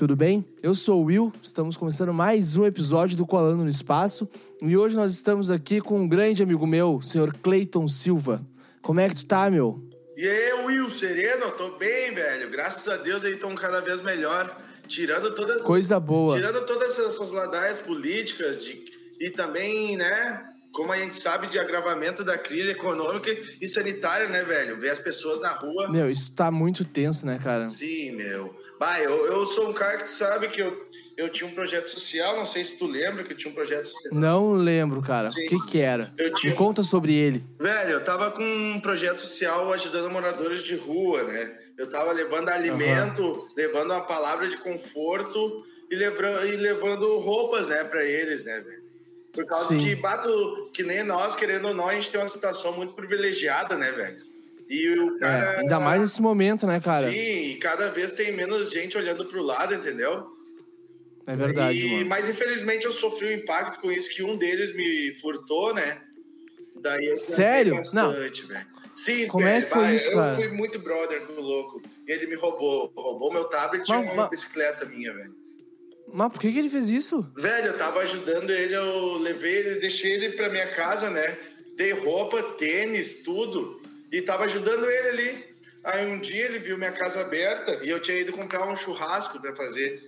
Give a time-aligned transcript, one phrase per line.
[0.00, 0.42] Tudo bem?
[0.62, 4.26] Eu sou o Will, estamos começando mais um episódio do Coalando no Espaço
[4.62, 8.40] e hoje nós estamos aqui com um grande amigo meu, o senhor Clayton Silva.
[8.80, 9.78] Como é que tu tá, meu?
[10.16, 11.50] E aí, Will, sereno?
[11.50, 12.48] Tô bem, velho.
[12.48, 14.58] Graças a Deus eles estão cada vez melhor.
[14.88, 16.34] Tirando todas, Coisa boa.
[16.34, 18.82] tirando todas essas ladaias políticas de,
[19.20, 24.44] e também, né, como a gente sabe, de agravamento da crise econômica e sanitária, né,
[24.44, 24.80] velho?
[24.80, 25.90] Ver as pessoas na rua.
[25.90, 27.66] Meu, isso tá muito tenso, né, cara?
[27.66, 28.58] Sim, meu.
[28.80, 32.34] Bah, eu, eu sou um cara que sabe que eu, eu tinha um projeto social,
[32.34, 34.14] não sei se tu lembra que eu tinha um projeto social.
[34.14, 35.28] Não lembro, cara.
[35.28, 35.44] Sim.
[35.44, 36.10] O que que era?
[36.16, 37.44] Eu tinha- Me conta sobre ele.
[37.58, 41.58] Velho, eu tava com um projeto social ajudando moradores de rua, né?
[41.76, 47.84] Eu tava levando alimento, levando uma palavra de conforto e, levra- e levando roupas, né,
[47.84, 48.82] pra eles, né, velho?
[49.34, 49.78] Por causa Sim.
[49.84, 53.76] que bato, que nem nós, querendo ou não, a gente tem uma situação muito privilegiada,
[53.76, 54.29] né, velho?
[54.70, 55.60] E o É, cara.
[55.60, 57.10] ainda mais nesse momento, né, cara?
[57.10, 57.16] Sim,
[57.50, 60.28] e cada vez tem menos gente olhando pro lado, entendeu?
[61.26, 62.06] É verdade, E- mano.
[62.08, 66.00] Mas infelizmente eu sofri um impacto com isso, que um deles me furtou, né?
[66.80, 67.74] Daí eu Sério?
[67.74, 68.66] bastante, velho.
[68.94, 70.30] Sim, Como é que foi vai, isso, cara?
[70.32, 71.82] Eu fui muito brother do louco.
[72.06, 72.92] E ele me roubou.
[72.96, 75.34] Roubou meu tablet e Mas- uma mas- bicicleta minha, velho.
[76.12, 77.24] Mas por que que ele fez isso?
[77.36, 81.36] Velho, eu tava ajudando ele, eu levei ele, deixei ele pra minha casa, né?
[81.76, 83.80] Dei roupa, tênis, tudo.
[84.12, 85.44] E tava ajudando ele ali.
[85.84, 89.40] Aí um dia ele viu minha casa aberta e eu tinha ido comprar um churrasco
[89.40, 90.02] pra fazer.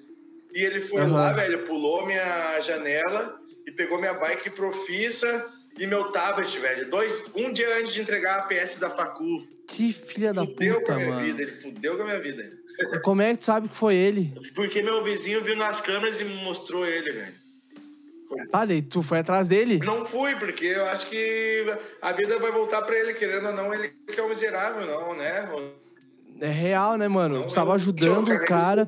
[0.54, 1.12] E ele foi Aham.
[1.12, 6.90] lá, velho, pulou minha janela e pegou minha bike profissa e meu tablet, velho.
[6.90, 9.46] Dois, um dia antes de entregar a PS da Facu.
[9.68, 11.24] Que filha da Fudeu com puta, a minha mano.
[11.24, 12.50] vida, ele fudeu com a minha vida.
[13.02, 14.32] Como é que tu sabe que foi ele?
[14.54, 17.34] Porque meu vizinho viu nas câmeras e mostrou ele, velho.
[18.52, 19.80] Ah, daí tu foi atrás dele?
[19.84, 21.64] Não fui, porque eu acho que
[22.00, 25.14] a vida vai voltar pra ele, querendo ou não, ele que é um miserável, não,
[25.14, 25.48] né?
[26.40, 27.40] É real, né, mano?
[27.40, 28.86] Não, Tu tava ajudando eu o cara,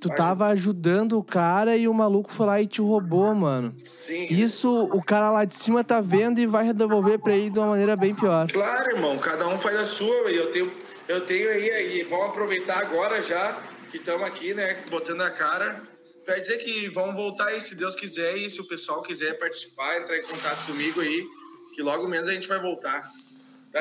[0.00, 3.74] tu tava ajudando o cara e o maluco foi lá e te roubou, mano.
[3.78, 4.26] Sim.
[4.28, 7.68] Isso o cara lá de cima tá vendo e vai devolver pra ele de uma
[7.68, 8.50] maneira bem pior.
[8.50, 10.70] Claro, irmão, cada um faz a sua, e eu tenho,
[11.08, 13.56] eu tenho aí, aí, vamos aproveitar agora já
[13.90, 15.80] que estamos aqui, né, botando a cara,
[16.24, 19.98] pra dizer que vamos voltar aí, se Deus quiser, e se o pessoal quiser participar,
[20.00, 21.26] entrar em contato comigo aí,
[21.74, 23.10] que logo menos a gente vai voltar.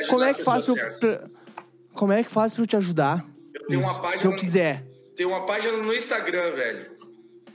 [0.09, 1.29] Como é que faz pra,
[1.93, 3.25] como é que faz pra eu te ajudar?
[3.53, 4.83] Eu tenho uma página- Se eu quiser.
[5.15, 6.91] Tem uma página no Instagram, velho,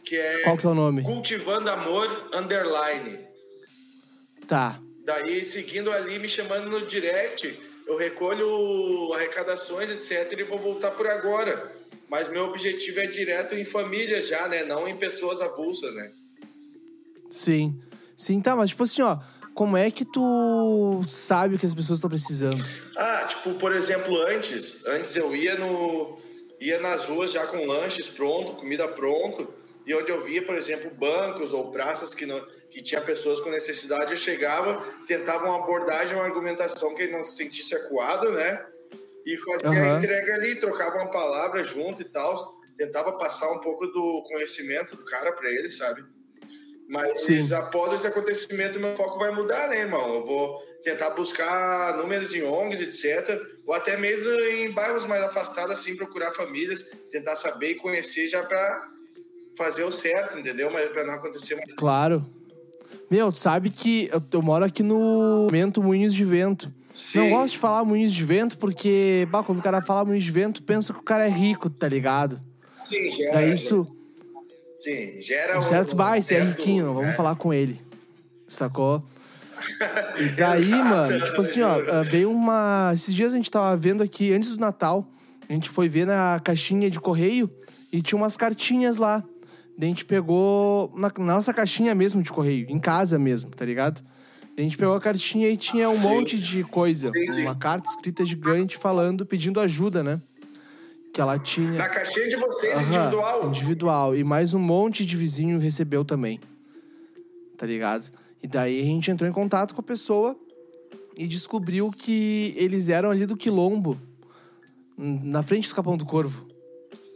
[0.04, 0.38] que é...
[0.44, 1.02] Qual que é o nome?
[1.02, 3.18] Cultivando Amor Underline.
[4.46, 4.78] Tá.
[5.04, 11.06] Daí, seguindo ali, me chamando no direct, eu recolho arrecadações, etc, e vou voltar por
[11.08, 11.72] agora.
[12.08, 14.64] Mas meu objetivo é direto em famílias já, né?
[14.64, 16.10] Não em pessoas avulsas, né?
[17.28, 17.78] Sim.
[18.16, 19.18] Sim, tá, mas tipo assim, ó,
[19.54, 22.64] como é que tu sabe o que as pessoas estão precisando?
[22.96, 26.16] Ah, tipo, por exemplo, antes, antes eu ia no
[26.60, 29.52] ia nas ruas já com lanches pronto, comida pronto,
[29.86, 33.50] e onde eu via, por exemplo, bancos ou praças que não que tinha pessoas com
[33.50, 38.64] necessidade, eu chegava, tentava uma abordagem, uma argumentação que ele não se sentisse acuado, né?
[39.28, 39.98] E fazia a Aham.
[39.98, 45.04] entrega ali, trocava uma palavra junto e tal, tentava passar um pouco do conhecimento do
[45.04, 46.02] cara para ele, sabe?
[46.88, 47.52] Mas Sim.
[47.52, 50.14] após esse acontecimento, meu foco vai mudar, né, irmão?
[50.14, 53.38] Eu vou tentar buscar números em ONGs, etc.
[53.66, 58.42] Ou até mesmo em bairros mais afastados, assim, procurar famílias, tentar saber e conhecer já
[58.42, 58.88] pra
[59.58, 60.70] fazer o certo, entendeu?
[60.70, 61.74] Mas pra não acontecer mais.
[61.76, 62.24] Claro.
[63.10, 64.98] Meu, tu sabe que eu, eu moro aqui no
[65.50, 66.72] momento Moinhos de Vento.
[66.98, 67.18] Sim.
[67.18, 70.32] Não gosto de falar Moinhos de Vento porque, bah, quando o cara fala Moinhos de
[70.32, 72.40] Vento, pensa que o cara é rico, tá ligado?
[72.82, 73.32] Sim, gera.
[73.34, 73.86] Daí isso,
[74.74, 77.14] Sim, gera um certo, esse é riquinho, não vamos né?
[77.14, 77.80] falar com ele.
[78.48, 79.02] Sacou?
[80.18, 82.90] E daí, mano, tipo assim, ó, ah, veio uma.
[82.94, 85.06] Esses dias a gente tava vendo aqui, antes do Natal,
[85.48, 87.50] a gente foi ver na caixinha de correio
[87.92, 89.22] e tinha umas cartinhas lá.
[89.76, 94.02] Daí a gente pegou na nossa caixinha mesmo de correio, em casa mesmo, tá ligado?
[94.58, 96.00] A gente pegou a cartinha e tinha um Sim.
[96.00, 97.06] monte de coisa.
[97.12, 97.42] Sim, sim.
[97.42, 100.20] Uma carta escrita gigante falando, pedindo ajuda, né?
[101.14, 101.70] Que ela tinha.
[101.72, 103.46] Na caixinha de vocês, Aham, individual.
[103.48, 104.16] Individual.
[104.16, 106.40] E mais um monte de vizinho recebeu também.
[107.56, 108.10] Tá ligado?
[108.42, 110.36] E daí a gente entrou em contato com a pessoa
[111.16, 113.96] e descobriu que eles eram ali do Quilombo.
[114.96, 116.48] Na frente do Capão do Corvo.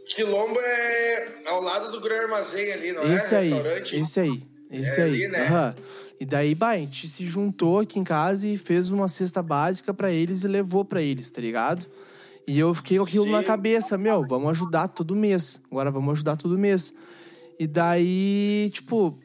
[0.07, 3.37] Quilombo é ao lado do Gran Armazém ali, não esse é?
[3.39, 3.95] aí, Restaurante.
[3.97, 4.43] esse aí.
[4.71, 5.09] Esse É aí.
[5.11, 5.47] ali, né?
[5.47, 5.75] Aham.
[6.23, 9.93] E daí, bah, a gente se juntou aqui em casa e fez uma cesta básica
[9.93, 11.85] pra eles e levou pra eles, tá ligado?
[12.47, 13.43] E eu fiquei com aquilo na Sim.
[13.43, 15.59] cabeça, meu, vamos ajudar todo mês.
[15.69, 16.93] Agora vamos ajudar todo mês.
[17.59, 19.19] E daí, tipo,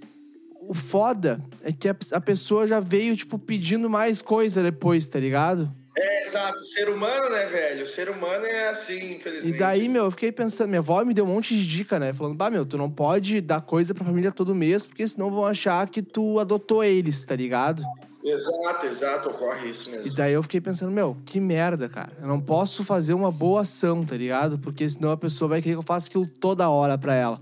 [0.60, 5.20] o foda é que a, a pessoa já veio, tipo, pedindo mais coisa depois, tá
[5.20, 5.72] ligado?
[6.00, 6.62] É, exato.
[6.64, 7.82] Ser humano, né, velho?
[7.84, 9.58] O ser humano é assim, E infelizmente.
[9.58, 12.12] daí, meu, eu fiquei pensando, minha avó me deu um monte de dica, né?
[12.12, 15.44] Falando, bah, meu, tu não pode dar coisa pra família todo mês, porque senão vão
[15.46, 17.82] achar que tu adotou eles, tá ligado?
[18.22, 19.28] Exato, exato.
[19.30, 20.14] Ocorre isso E mesmo.
[20.14, 22.12] daí eu fiquei pensando, meu, que merda, cara.
[22.20, 24.58] Eu não posso fazer uma boa ação, tá ligado?
[24.58, 27.40] Porque senão a pessoa vai querer que eu faça aquilo toda hora pra ela.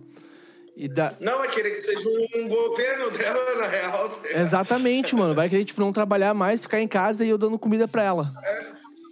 [0.76, 1.14] E da...
[1.20, 2.06] Não, é querer que seja
[2.36, 4.20] um governo dela, na real.
[4.26, 5.34] Exatamente, mano.
[5.34, 8.30] Vai querer, tipo, não trabalhar mais, ficar em casa e eu dando comida pra ela.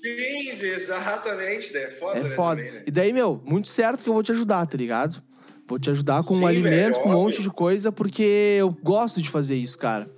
[0.03, 1.87] Sim, exatamente, né?
[1.93, 2.57] Foda, É né, foda.
[2.57, 2.83] também, né?
[2.87, 5.23] E daí, meu, muito certo que eu vou te ajudar, tá ligado?
[5.67, 8.71] Vou te ajudar com um Sim, alimento, velho, com um monte de coisa, porque eu
[8.83, 10.11] gosto de fazer isso, cara.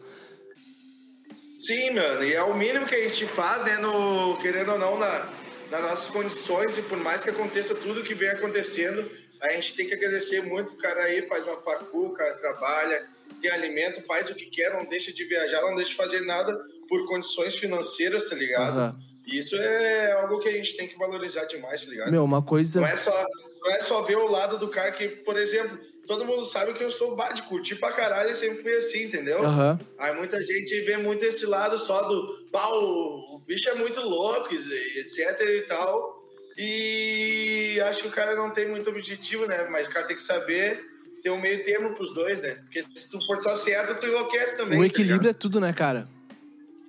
[1.60, 4.98] Sim, mano, e é o mínimo que a gente faz, né, no, querendo ou não,
[4.98, 5.30] na,
[5.70, 9.08] nas nossas condições, e por mais que aconteça tudo que vem acontecendo,
[9.40, 13.08] a gente tem que agradecer muito o cara aí, faz uma facu, o cara trabalha,
[13.40, 16.58] tem alimento, faz o que quer, não deixa de viajar, não deixa de fazer nada
[16.88, 18.96] por condições financeiras, tá ligado?
[19.26, 22.10] E isso é algo que a gente tem que valorizar demais, tá ligado?
[22.10, 22.80] Meu, uma coisa.
[22.80, 23.26] Não é só,
[23.60, 26.84] não é só ver o lado do cara que, por exemplo, todo mundo sabe que
[26.84, 29.44] eu sou bah, de curtir pra caralho e sempre fui assim, entendeu?
[29.44, 29.78] Aham.
[29.98, 34.54] Aí muita gente vê muito esse lado só do pau, o bicho é muito louco,
[34.54, 36.24] etc e tal.
[36.58, 39.68] E acho que o cara não tem muito objetivo, né?
[39.70, 40.82] Mas o cara tem que saber
[41.22, 42.54] ter um meio termo pros dois, né?
[42.54, 44.78] Porque se tu for só certo, tu enlouquece também.
[44.78, 45.30] O tá equilíbrio ligado?
[45.30, 46.08] é tudo, né, cara?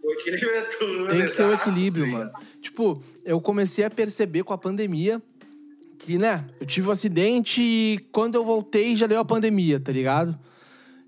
[0.04, 1.08] O equilíbrio é tudo.
[1.08, 2.32] Tem que ter o exato, equilíbrio, tá mano.
[2.62, 5.22] Tipo, eu comecei a perceber com a pandemia
[5.98, 9.92] que, né, eu tive um acidente e quando eu voltei já deu a pandemia, tá
[9.92, 10.38] ligado?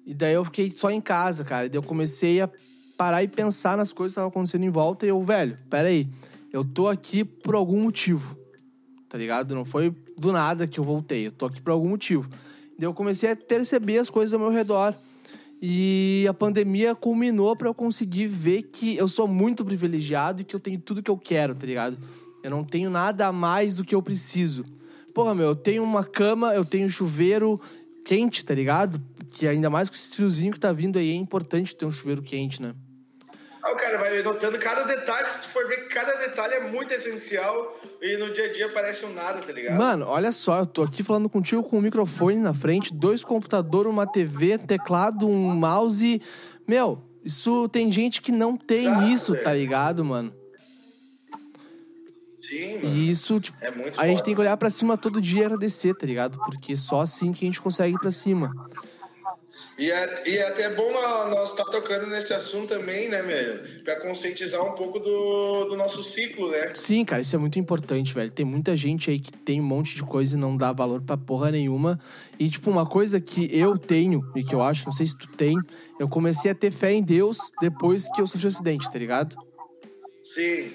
[0.05, 1.67] E daí eu fiquei só em casa, cara.
[1.67, 2.49] E daí eu comecei a
[2.97, 6.09] parar e pensar nas coisas que estavam acontecendo em volta e eu, velho, peraí,
[6.51, 8.35] eu tô aqui por algum motivo,
[9.09, 9.55] tá ligado?
[9.55, 12.29] Não foi do nada que eu voltei, eu tô aqui por algum motivo.
[12.77, 14.93] Daí eu comecei a perceber as coisas ao meu redor.
[15.61, 20.55] E a pandemia culminou pra eu conseguir ver que eu sou muito privilegiado e que
[20.55, 21.97] eu tenho tudo que eu quero, tá ligado?
[22.41, 24.63] Eu não tenho nada a mais do que eu preciso.
[25.13, 27.59] Porra, meu, eu tenho uma cama, eu tenho chuveiro
[28.05, 29.01] quente, tá ligado?
[29.31, 32.21] Que ainda mais com esse friozinho que tá vindo aí, é importante ter um chuveiro
[32.21, 32.73] quente, né?
[33.61, 36.59] Ah, o cara vai notando cada detalhe, se tu for ver que cada detalhe é
[36.69, 39.77] muito essencial e no dia a dia parece um nada, tá ligado?
[39.77, 43.91] Mano, olha só, eu tô aqui falando contigo com um microfone na frente, dois computadores,
[43.91, 46.21] uma TV, teclado, um mouse.
[46.65, 50.33] Meu, isso tem gente que não tem isso, tá ligado, mano?
[52.29, 52.95] Sim, mano.
[52.95, 54.23] E isso, tipo, É a gente foda.
[54.23, 56.37] tem que olhar pra cima todo dia e agradecer, tá ligado?
[56.39, 58.51] Porque só assim que a gente consegue ir pra cima.
[59.79, 63.81] E é, e é até bom nó- nós estar tocando nesse assunto também, né, meu?
[63.83, 66.73] Pra conscientizar um pouco do, do nosso ciclo, né?
[66.75, 68.29] Sim, cara, isso é muito importante, velho.
[68.29, 71.15] Tem muita gente aí que tem um monte de coisa e não dá valor pra
[71.15, 71.97] porra nenhuma.
[72.37, 75.29] E, tipo, uma coisa que eu tenho e que eu acho, não sei se tu
[75.29, 75.55] tem,
[75.97, 79.37] eu comecei a ter fé em Deus depois que eu sofri um acidente, tá ligado?
[80.19, 80.73] Sim.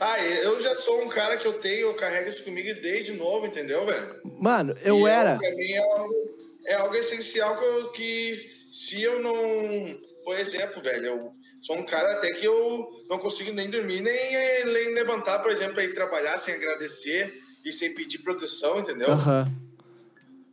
[0.00, 3.46] Ah, eu já sou um cara que eu tenho, eu carrego isso comigo desde novo,
[3.46, 4.16] entendeu, velho?
[4.40, 5.38] Mano, eu E é- era.
[5.38, 8.34] Pra mim é algo, é algo essencial que, eu, que
[8.70, 10.00] se eu não.
[10.24, 14.64] Por exemplo, velho, eu sou um cara até que eu não consigo nem dormir, nem,
[14.66, 17.32] nem levantar, por exemplo, ir trabalhar sem agradecer
[17.64, 19.10] e sem pedir proteção, entendeu?
[19.10, 19.46] Aham.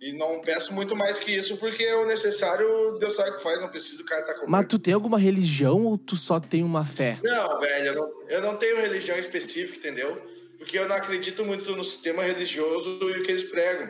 [0.02, 3.44] E não peço muito mais que isso, porque é o necessário, Deus sabe o que
[3.44, 4.52] faz, não precisa do cara estar comigo.
[4.52, 7.20] Mas tu tem alguma religião ou tu só tem uma fé?
[7.22, 10.16] Não, velho, eu não, eu não tenho religião específica, entendeu?
[10.58, 13.90] Porque eu não acredito muito no sistema religioso e o que eles pregam.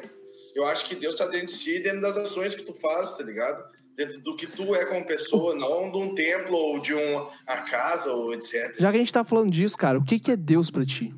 [0.56, 3.24] Eu acho que Deus tá dentro de si, dentro das ações que tu faz, tá
[3.24, 3.64] ligado?
[3.96, 7.28] Dentro do que tu é como pessoa, não de um templo ou de uma
[7.70, 8.76] casa ou etc.
[8.80, 11.14] Já que a gente tá falando disso, cara, o que, que é Deus pra ti?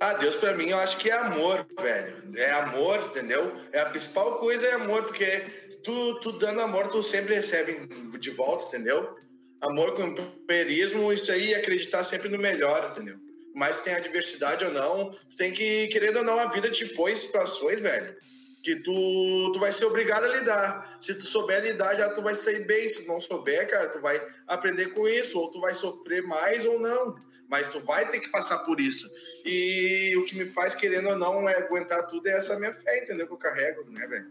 [0.00, 2.36] Ah, Deus pra mim eu acho que é amor, velho.
[2.36, 3.52] É amor, entendeu?
[3.72, 5.42] É a principal coisa é amor, porque
[5.84, 9.16] tu, tu dando amor, tu sempre recebe de volta, entendeu?
[9.60, 13.16] Amor, companheirismo, isso aí, acreditar sempre no melhor, entendeu?
[13.54, 17.12] Mas tem adversidade ou não, tu tem que, querendo ou não, a vida te põe
[17.12, 18.16] em situações, velho,
[18.62, 20.98] que tu, tu vai ser obrigado a lidar.
[21.00, 22.88] Se tu souber lidar, já tu vai sair bem.
[22.88, 26.78] Se não souber, cara, tu vai aprender com isso, ou tu vai sofrer mais ou
[26.78, 27.16] não.
[27.50, 29.10] Mas tu vai ter que passar por isso.
[29.44, 33.02] E o que me faz, querendo ou não, é aguentar tudo é essa minha fé,
[33.02, 33.26] entendeu?
[33.26, 34.26] Que eu carrego, né, velho?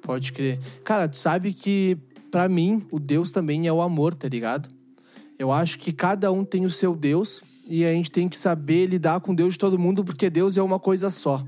[0.00, 0.58] Pode crer.
[0.84, 1.98] Cara, tu sabe que
[2.30, 4.68] pra mim o Deus também é o amor, tá ligado?
[5.42, 8.86] Eu acho que cada um tem o seu Deus e a gente tem que saber
[8.86, 11.44] lidar com Deus de todo mundo, porque Deus é uma coisa só.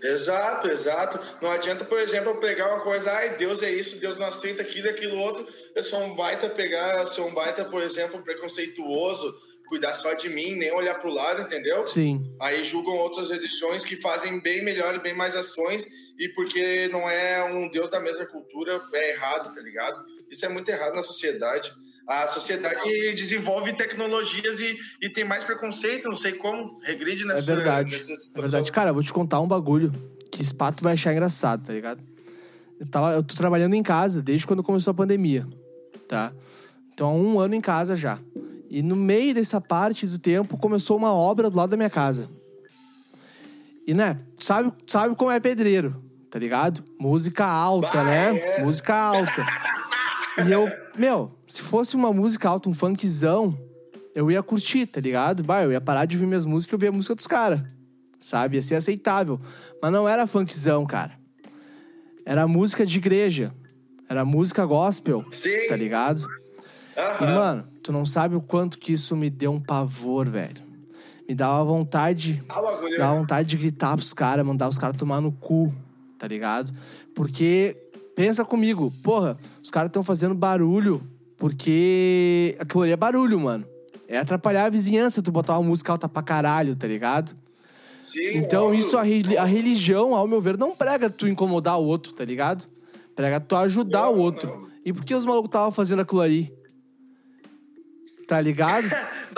[0.00, 1.18] Exato, exato.
[1.42, 4.62] Não adianta, por exemplo, eu pegar uma coisa, ai, Deus é isso, Deus não aceita
[4.62, 5.44] aquilo e aquilo outro.
[5.74, 9.34] Eu sou um baita pegar, sou um baita, por exemplo, preconceituoso,
[9.68, 11.84] cuidar só de mim, nem olhar pro lado, entendeu?
[11.88, 12.32] Sim.
[12.40, 15.84] Aí julgam outras religiões que fazem bem melhor e bem mais ações,
[16.16, 20.04] e porque não é um Deus da mesma cultura, é errado, tá ligado?
[20.30, 21.74] Isso é muito errado na sociedade.
[22.10, 27.54] A sociedade desenvolve tecnologias e, e tem mais preconceito, não sei como, regride nessa É
[27.54, 27.92] verdade.
[27.92, 28.72] nessa É verdade.
[28.72, 29.92] Cara, eu vou te contar um bagulho
[30.32, 32.00] que esse pato vai achar engraçado, tá ligado?
[32.80, 35.46] Eu, tava, eu tô trabalhando em casa desde quando começou a pandemia,
[36.08, 36.32] tá?
[36.92, 38.18] Então, há um ano em casa já.
[38.68, 42.28] E no meio dessa parte do tempo, começou uma obra do lado da minha casa.
[43.86, 46.82] E, né, sabe, sabe como é pedreiro, tá ligado?
[46.98, 48.36] Música alta, Bah, né?
[48.36, 48.64] é.
[48.64, 49.46] Música alta.
[50.46, 53.58] E eu, meu, se fosse uma música alta, um funkzão,
[54.14, 55.42] eu ia curtir, tá ligado?
[55.42, 57.60] Bah, eu ia parar de ouvir minhas músicas e ouvir a música dos caras.
[58.18, 58.56] Sabe?
[58.56, 59.40] Ia ser aceitável.
[59.80, 61.12] Mas não era funkzão, cara.
[62.24, 63.52] Era música de igreja.
[64.08, 65.68] Era música gospel, Sim.
[65.68, 66.26] tá ligado?
[66.96, 67.34] E, Aham.
[67.34, 70.62] mano, tu não sabe o quanto que isso me deu um pavor, velho.
[71.28, 72.60] Me dava vontade Ah.
[72.98, 75.72] Dá vontade de gritar pros caras, mandar os caras tomar no cu,
[76.18, 76.72] tá ligado?
[77.14, 77.76] Porque,
[78.20, 81.02] pensa comigo, porra, os caras estão fazendo barulho
[81.38, 83.64] porque aquilo ali é barulho, mano.
[84.06, 87.34] É atrapalhar a vizinhança tu botar uma música alta pra caralho, tá ligado?
[88.02, 92.12] Sim, Então, isso, a, a religião, ao meu ver, não prega tu incomodar o outro,
[92.12, 92.66] tá ligado?
[93.16, 94.48] Prega tu ajudar Não, o outro.
[94.48, 94.70] não.
[94.84, 96.52] E por que os malucos estavam fazendo aquilo ali?
[98.28, 98.84] Tá ligado?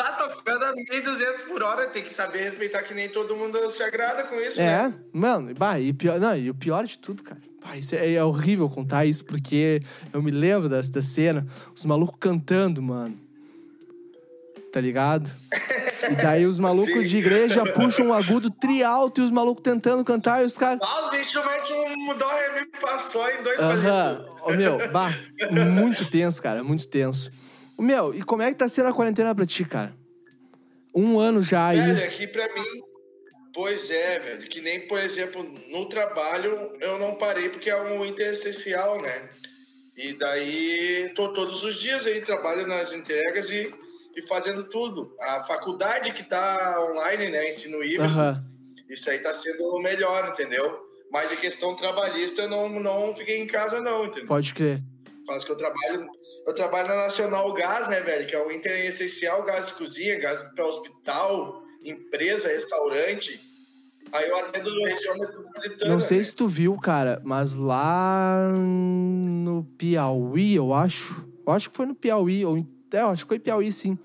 [0.59, 3.83] Dá tocando a 1.200 por hora, tem que saber respeitar que nem todo mundo se
[3.83, 4.95] agrada com isso, É, né?
[5.13, 7.41] mano, bah, e, pior, não, e o pior de tudo, cara.
[7.65, 9.81] Bah, isso é, é horrível contar isso, porque
[10.13, 13.19] eu me lembro dessa, cena, os malucos cantando, mano.
[14.73, 15.31] Tá ligado?
[16.11, 17.03] E daí os malucos Sim.
[17.03, 20.81] de igreja puxam um agudo trialto e os malucos tentando cantar e os caras.
[20.83, 24.17] Ah, o bicho mete um dó, ré, mi, fá, sol em dois Aham.
[24.17, 24.43] palitos.
[24.43, 25.15] Ô, meu, bah,
[25.51, 27.31] muito tenso, cara, muito tenso.
[27.79, 29.95] Meu, e como é que tá sendo a quarentena pra ti, cara?
[30.95, 31.81] Um ano já aí.
[31.81, 32.83] Velho, aqui pra mim,
[33.55, 34.49] pois é, velho.
[34.49, 39.29] Que nem, por exemplo, no trabalho eu não parei porque é um interessencial, né?
[39.97, 43.73] E daí tô todos os dias aí, trabalho nas entregas e,
[44.17, 45.15] e fazendo tudo.
[45.21, 47.49] A faculdade que tá online, né?
[47.49, 48.15] Ensino híbrido,
[48.89, 50.81] isso aí tá sendo o melhor, entendeu?
[51.11, 54.29] Mas em questão trabalhista eu não, não fiquei em casa, não, entendeu?
[54.29, 54.83] Pode crer.
[55.05, 56.09] Por causa que eu trabalho,
[56.47, 58.27] eu trabalho na Nacional Gás, né, velho?
[58.27, 63.41] Que é o item essencial, gás de cozinha, gás para hospital, empresa, restaurante.
[64.13, 65.93] Aí eu atendo região metropolitana.
[65.93, 66.25] Não sei né?
[66.25, 71.25] se tu viu, cara, mas lá no Piauí, eu acho.
[71.47, 73.99] Eu acho que foi no Piauí, ou em- é, eu acho que foi Piauí, sim.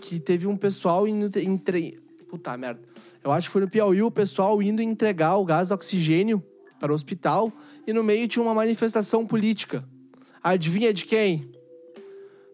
[0.00, 2.00] Que teve um pessoal indo entre.
[2.28, 2.80] Puta merda.
[3.22, 6.42] Eu acho que foi no Piauí o pessoal indo entregar o gás oxigênio
[6.80, 7.52] para o hospital
[7.86, 9.84] e no meio tinha uma manifestação política.
[10.42, 11.52] Adivinha de quem?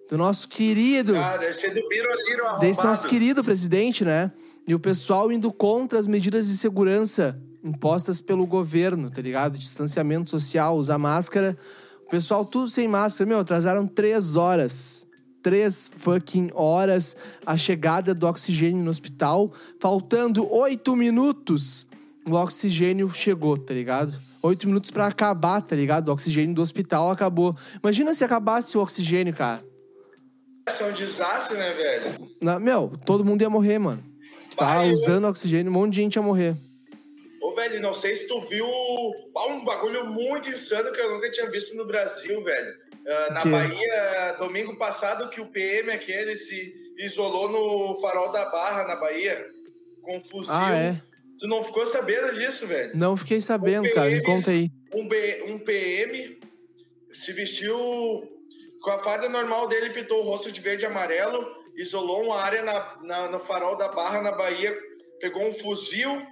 [0.09, 2.61] Do nosso querido Ah, deve ser do Biroliro arrombado.
[2.61, 4.33] desse nosso querido presidente, né?
[4.67, 9.59] E o pessoal indo contra as medidas de segurança impostas pelo governo, tá ligado?
[9.59, 11.57] Distanciamento social, usar máscara.
[12.07, 13.29] O pessoal tudo sem máscara.
[13.29, 15.07] Meu, atrasaram três horas.
[15.43, 19.53] Três fucking horas a chegada do oxigênio no hospital.
[19.79, 21.87] Faltando oito minutos,
[22.29, 24.19] o oxigênio chegou, tá ligado?
[24.43, 26.09] Oito minutos pra acabar, tá ligado?
[26.09, 27.55] O oxigênio do hospital acabou.
[27.83, 29.63] Imagina se acabasse o oxigênio, cara.
[30.81, 32.31] É um desastre, né, velho?
[32.43, 34.03] Na- meu, todo mundo ia morrer, mano.
[34.57, 36.55] Tava Vai, eu- usando oxigênio, um monte de gente ia morrer.
[37.41, 41.49] Ô, velho, não sei se tu viu um bagulho muito insano que eu nunca tinha
[41.51, 42.75] visto no Brasil, velho.
[43.07, 43.49] Ah, na quê?
[43.49, 49.47] Bahia, domingo passado, que o PM aquele se isolou no farol da Barra, na Bahia,
[50.03, 50.53] com um fuzil.
[50.55, 51.01] Ah, é?
[51.39, 52.91] Tu não ficou sabendo disso, velho?
[52.97, 54.11] Não fiquei sabendo, O cara.
[54.11, 54.71] Me PM conta aí.
[54.93, 56.39] Um, B- um PM
[57.13, 58.29] se vestiu
[58.83, 62.63] com a farda normal dele, pintou o rosto de verde e amarelo, isolou uma área
[62.63, 64.77] na, na- no farol da Barra, na Bahia,
[65.21, 66.23] pegou um fuzil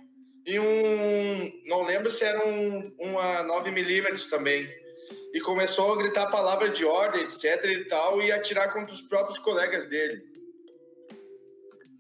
[0.47, 1.53] e um.
[1.67, 4.69] Não lembro se era um, uma 9mm também.
[5.35, 9.39] E começou a gritar palavra de ordem, etc e tal, e atirar contra os próprios
[9.39, 10.23] colegas dele.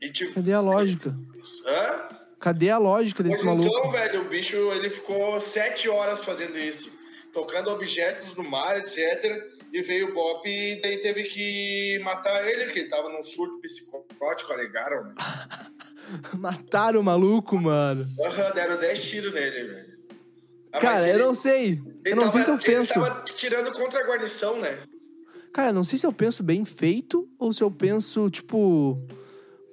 [0.01, 0.35] E tipo.
[0.35, 1.15] Cadê a lógica?
[1.67, 2.09] Hã?
[2.41, 3.79] Cadê a lógica desse Mas maluco?
[3.79, 6.93] Então, velho, o bicho ele ficou sete horas fazendo isso,
[7.37, 8.97] tocando objetos no mar, etc.
[9.71, 13.61] E veio o Bop e daí teve que matar ele, porque ele tava num surto
[13.61, 15.15] psicótico, alegaram, né?
[16.39, 18.07] Mataram o maluco, mano.
[18.25, 19.97] Aham, deram 10 tiros nele, velho.
[20.73, 21.83] Ah, Cara, eu ele- não sei.
[22.07, 22.95] Eu não sei se eu tava- ele penso.
[22.95, 24.79] tava tirando contra a guarnição, né?
[25.53, 28.99] Cara, não sei se eu penso bem feito ou se eu penso, tipo.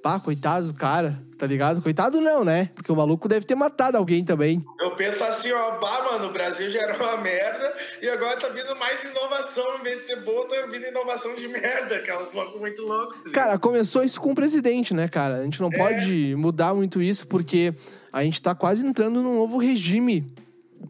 [0.03, 1.81] Pá, coitado do cara, tá ligado?
[1.81, 2.69] Coitado não, né?
[2.75, 4.61] Porque o maluco deve ter matado alguém também.
[4.81, 8.49] Eu penso assim, ó, bah, mano, o Brasil já era uma merda e agora tá
[8.49, 9.79] vindo mais inovação.
[9.79, 13.23] Em vez de ser boa, tá vindo inovação de merda, aquelas loucos muito loucos.
[13.23, 13.31] tá?
[13.31, 15.37] Cara, começou isso com o presidente, né, cara?
[15.37, 17.73] A gente não pode mudar muito isso porque
[18.11, 20.29] a gente tá quase entrando num novo regime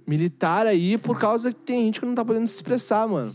[0.08, 3.32] militar aí por causa que tem gente que não tá podendo se expressar, mano.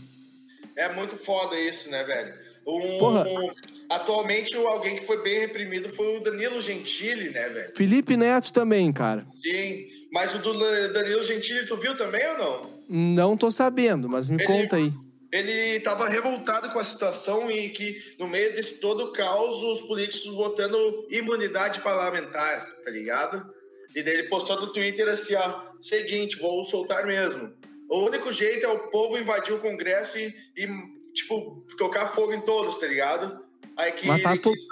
[0.75, 2.33] É muito foda isso, né, velho?
[2.67, 3.23] Um, Porra.
[3.25, 7.71] um- atualmente, alguém que foi bem reprimido foi o Danilo Gentili, né, velho?
[7.75, 9.25] Felipe Neto também, cara.
[9.43, 9.87] Sim.
[10.11, 10.53] Mas o do
[10.93, 12.79] Danilo Gentili, tu viu também ou não?
[12.89, 14.93] Não tô sabendo, mas me Ele- conta aí.
[15.31, 19.81] Ele estava revoltado com a situação e que, no meio desse todo o caos, os
[19.87, 23.47] políticos votando imunidade parlamentar, tá ligado?
[23.95, 27.53] E daí ele postou no Twitter assim, ó, seguinte, vou soltar mesmo.
[27.87, 30.67] O único jeito é o povo invadir o Congresso e, e,
[31.13, 33.39] tipo, tocar fogo em todos, tá ligado?
[33.79, 34.67] Aí que Matar ele quis-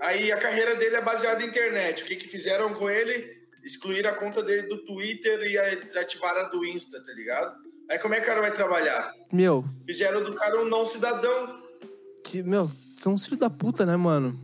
[0.00, 2.02] Aí a carreira dele é baseada em internet.
[2.02, 3.36] O que que fizeram com ele?
[3.64, 7.54] Excluíram a conta dele do Twitter e aí desativaram a do Insta, tá ligado?
[7.90, 9.12] Aí como é que o cara vai trabalhar?
[9.32, 11.62] Meu, Fizeram do cara um não cidadão.
[12.24, 14.38] que, meu, são uns filhos da puta, né, mano?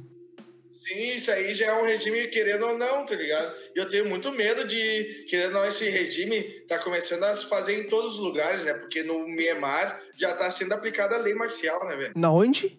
[0.70, 3.54] Sim, isso aí já é um regime querendo ou não, tá ligado?
[3.74, 7.46] E eu tenho muito medo de, querendo ou não, esse regime tá começando a se
[7.46, 8.74] fazer em todos os lugares, né?
[8.74, 12.12] Porque no Myanmar já tá sendo aplicada a lei marcial, né, velho?
[12.16, 12.78] Na onde?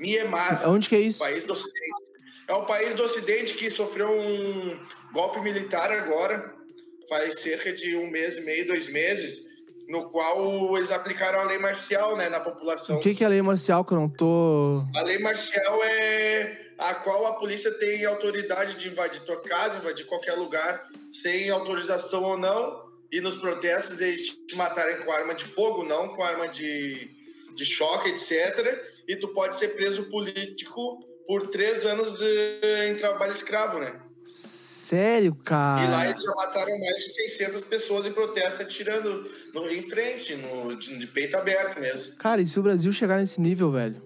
[0.00, 1.18] Myanmar, Onde que é isso?
[1.18, 2.02] país do Ocidente.
[2.48, 4.80] É o país do Ocidente que sofreu um
[5.12, 6.54] golpe militar agora,
[7.08, 9.46] faz cerca de um mês e meio, dois meses,
[9.88, 12.96] no qual eles aplicaram a lei marcial, né, na população.
[12.96, 14.84] O que que é lei marcial que eu não tô...
[14.96, 20.06] A lei marcial é a qual a polícia tem autoridade de invadir tua casa, invadir
[20.06, 22.88] qualquer lugar, sem autorização ou não.
[23.12, 27.10] E nos protestos eles te matarem com arma de fogo, não com arma de,
[27.54, 28.80] de choque, etc.
[29.10, 34.00] E tu pode ser preso político por três anos eh, em trabalho escravo, né?
[34.24, 36.10] Sério, E lá cara?
[36.10, 40.96] eles já mataram mais de 600 pessoas em protesto, atirando no, em frente, no, de,
[40.96, 42.14] de peito aberto mesmo.
[42.18, 44.00] Cara, e se o Brasil chegar nesse nível, velho?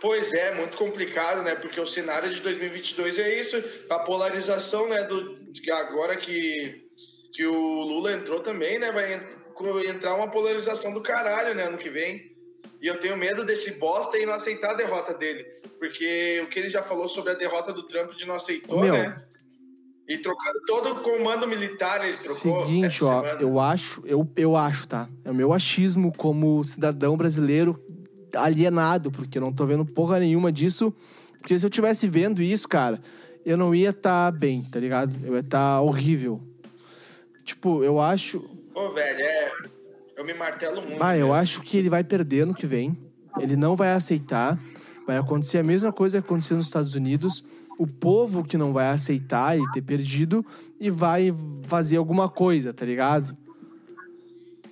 [0.00, 1.54] Pois é, muito complicado, né?
[1.54, 5.04] Porque o cenário de 2022 é isso, a polarização, né?
[5.04, 5.38] Do,
[5.72, 6.84] agora que,
[7.32, 8.90] que o Lula entrou também, né?
[8.90, 11.64] Vai en- entrar uma polarização do caralho, né?
[11.64, 12.29] Ano que vem.
[12.80, 15.44] E eu tenho medo desse bosta e não aceitar a derrota dele.
[15.78, 18.92] Porque o que ele já falou sobre a derrota do Trump de não aceitou, Meu.
[18.92, 19.22] né?
[20.08, 22.66] E trocando todo o comando militar, ele trocou.
[22.66, 23.40] Seguinte, ó, semana.
[23.40, 25.08] eu acho, eu, eu acho, tá?
[25.24, 27.80] É o meu achismo como cidadão brasileiro
[28.34, 30.92] alienado, porque eu não tô vendo porra nenhuma disso.
[31.38, 33.00] Porque se eu tivesse vendo isso, cara,
[33.46, 35.14] eu não ia tá bem, tá ligado?
[35.24, 36.40] Eu ia tá horrível.
[37.44, 38.40] Tipo, eu acho.
[38.74, 39.52] Pô, velho, é.
[40.20, 41.02] Eu me martelo muito.
[41.02, 41.32] Ah, eu mesmo.
[41.32, 42.94] acho que ele vai perder no que vem.
[43.40, 44.60] Ele não vai aceitar.
[45.06, 47.42] Vai acontecer a mesma coisa que aconteceu nos Estados Unidos.
[47.78, 50.44] O povo que não vai aceitar ele ter perdido
[50.78, 53.34] e vai fazer alguma coisa, tá ligado?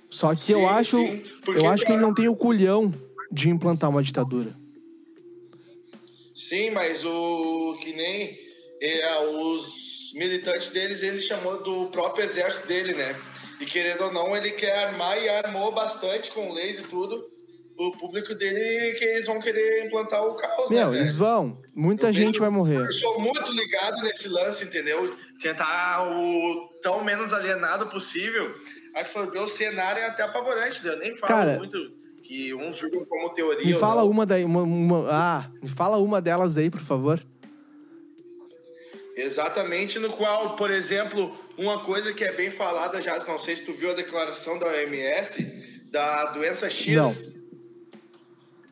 [0.07, 2.35] Só que eu Sim, acho, sim, porque eu acho que ele tá- não tem o
[2.35, 2.93] culhão
[3.31, 4.55] de implantar uma ditadura.
[6.35, 8.37] Sim, mas o que nem
[8.81, 13.15] é, os militantes deles, ele chamou do próprio exército dele, né?
[13.59, 17.27] E querendo ou não, ele quer armar e armou bastante com leis e tudo.
[17.77, 20.97] O público dele que eles vão querer implantar o caos, Meu, né?
[20.97, 21.61] eles vão.
[21.73, 22.75] Muita Eu gente vai morrer.
[22.85, 25.15] Eu sou muito ligado nesse lance, entendeu?
[25.41, 28.53] Tentar o tão menos alienado possível.
[28.93, 30.93] Aí for ver o cenário é até apavorante, né?
[30.93, 31.77] Eu nem falo Cara, muito
[32.23, 33.65] que uns julgam como teoria.
[33.65, 37.23] Me fala uma daí, uma, uma- ah, me fala uma delas aí, por favor.
[39.15, 43.63] Exatamente, no qual, por exemplo, uma coisa que é bem falada já, não sei se
[43.63, 45.43] tu viu a declaração da OMS,
[45.91, 47.13] da doença X, Não.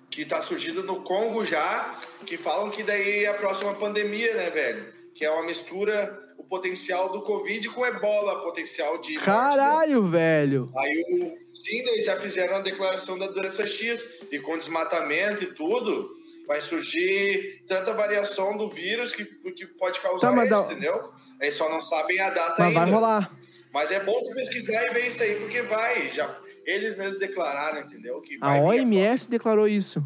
[0.09, 4.49] que tá surgindo no Congo já, que falam que daí é a próxima pandemia, né,
[4.49, 4.93] velho?
[5.13, 9.13] Que é uma mistura, o potencial do Covid com ebola, potencial de...
[9.13, 9.25] morte, né?
[9.25, 10.71] Caralho, velho.
[10.77, 15.53] Aí o sim, eles já fizeram a declaração da doença X e com desmatamento e
[15.53, 16.15] tudo,
[16.47, 21.11] vai surgir tanta variação do vírus que, que pode causar Tá, isso, dá- entendeu?
[21.41, 22.79] Eles só não sabem a data Mas ainda.
[22.79, 23.31] vai rolar.
[23.73, 26.35] Mas é bom tu pesquisar e ver isso aí, porque vai, já
[26.67, 28.19] eles mesmos declararam, entendeu?
[28.21, 30.03] Que A OMS declarou isso.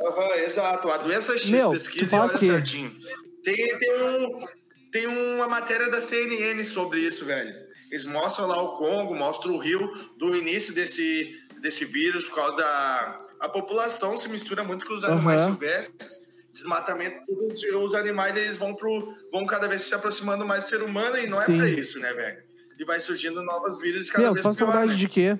[0.00, 0.90] Aham, exato.
[0.90, 2.96] A doença X, Meu, pesquisa tu e olha certinho.
[3.44, 4.44] Tem, tem, um,
[4.90, 7.54] tem uma matéria da CNN sobre isso, velho.
[7.92, 12.56] Eles mostram lá o Congo, mostram o Rio do início desse, desse vírus, por causa
[12.56, 13.26] da...
[13.38, 15.52] A população se mistura muito com os animais Aham.
[15.52, 16.25] silvestres.
[16.56, 20.82] Desmatamento, todos os animais eles vão, pro, vão cada vez se aproximando mais do ser
[20.82, 21.54] humano e não Sim.
[21.54, 22.42] é pra isso, né, velho?
[22.78, 24.98] E vai surgindo novos vírus cada Meu, tu vez faz pior, saudade né?
[24.98, 25.38] de quê?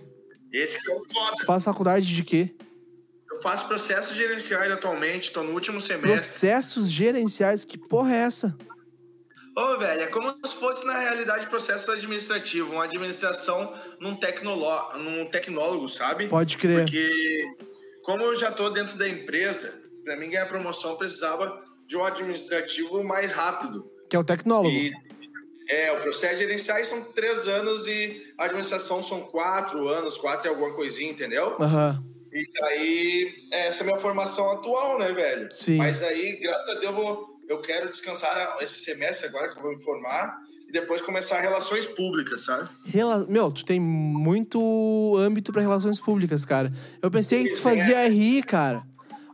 [0.53, 1.37] Esse que é o foda.
[1.41, 2.55] Tu faz faculdade de quê?
[3.31, 6.13] Eu faço processos gerenciais atualmente, tô no último semestre.
[6.13, 8.55] Processos gerenciais, que porra é essa?
[9.57, 14.99] Ô, velho, é como se fosse, na realidade, processo administrativo, uma administração num, tecnolo...
[14.99, 16.29] num tecnólogo, sabe?
[16.29, 16.81] Pode crer.
[16.81, 17.43] Porque,
[18.05, 23.03] como eu já tô dentro da empresa, pra mim ganhar promoção precisava de um administrativo
[23.03, 23.91] mais rápido.
[24.09, 24.71] Que é o tecnólogo.
[24.71, 24.93] E,
[25.69, 30.49] é, o processo gerenciais são três anos e a administração são quatro anos, quatro e
[30.49, 31.57] alguma coisinha, entendeu?
[31.61, 32.01] Aham.
[32.33, 35.49] E aí, essa é a minha formação atual, né, velho?
[35.53, 35.79] Sim.
[35.79, 39.63] Mas aí, graças a Deus, eu, vou, eu quero descansar esse semestre agora que eu
[39.63, 40.39] vou me formar
[40.69, 42.69] e depois começar relações públicas, sabe?
[42.85, 46.71] Rela- Meu, tu tem muito âmbito pra relações públicas, cara.
[47.03, 48.09] Eu pensei que tu Sim, fazia é.
[48.09, 48.83] RI, cara.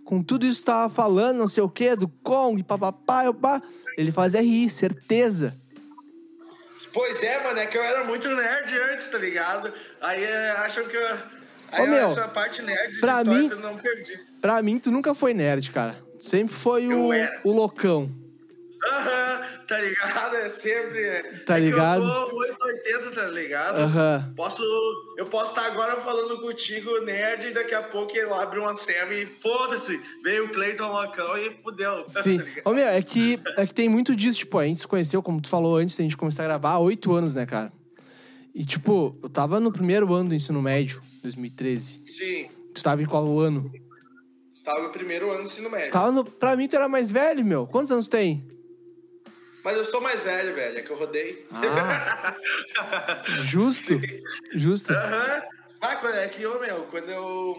[0.05, 3.63] Com tudo isso que tava falando, não sei o quê, do Kong, papapá, pá.
[3.97, 5.57] Ele faz RI, certeza.
[6.93, 9.73] Pois é, mano, é que eu era muito nerd antes, tá ligado?
[10.01, 11.17] Aí é, acham que eu.
[11.71, 14.19] Aí Ô, meu, essa parte nerd pra mim- eu não perdi.
[14.41, 15.97] Pra mim, tu nunca foi nerd, cara.
[16.21, 17.41] Sempre foi o, era.
[17.45, 18.11] o loucão.
[18.85, 20.37] Aham, tá ligado?
[20.37, 21.23] É sempre.
[21.45, 22.03] Tá é que ligado?
[22.03, 23.79] eu sou 880, tá ligado?
[23.79, 24.33] Aham.
[24.37, 24.63] Posso,
[25.17, 29.15] eu posso estar agora falando contigo, nerd, e daqui a pouco ele abre uma SEMA
[29.15, 32.05] e foda-se, veio o Cleiton Locão e fudeu.
[32.09, 32.39] Sim.
[32.39, 32.45] tá?
[32.65, 34.41] Ô, meu, é que, é que tem muito disso.
[34.41, 36.79] Tipo, a gente se conheceu, como tu falou antes da gente começar a gravar, há
[36.79, 37.73] oito anos, né, cara?
[38.55, 42.03] E, tipo, eu tava no primeiro ano do ensino médio, 2013.
[42.05, 43.71] Sim, Tu tava em qual ano?
[44.65, 45.91] tava no primeiro ano do ensino médio.
[45.91, 46.25] Tava no...
[46.25, 47.67] Pra mim, tu era mais velho, meu.
[47.67, 48.47] Quantos anos tu tem?
[49.65, 51.47] Mas eu sou mais velho, velho, é que eu rodei.
[51.53, 52.35] Ah.
[53.45, 54.01] Justo.
[54.55, 54.93] Justo.
[54.93, 55.43] Aham.
[55.81, 57.57] Ah, quando- é que eu, meu, quando eu,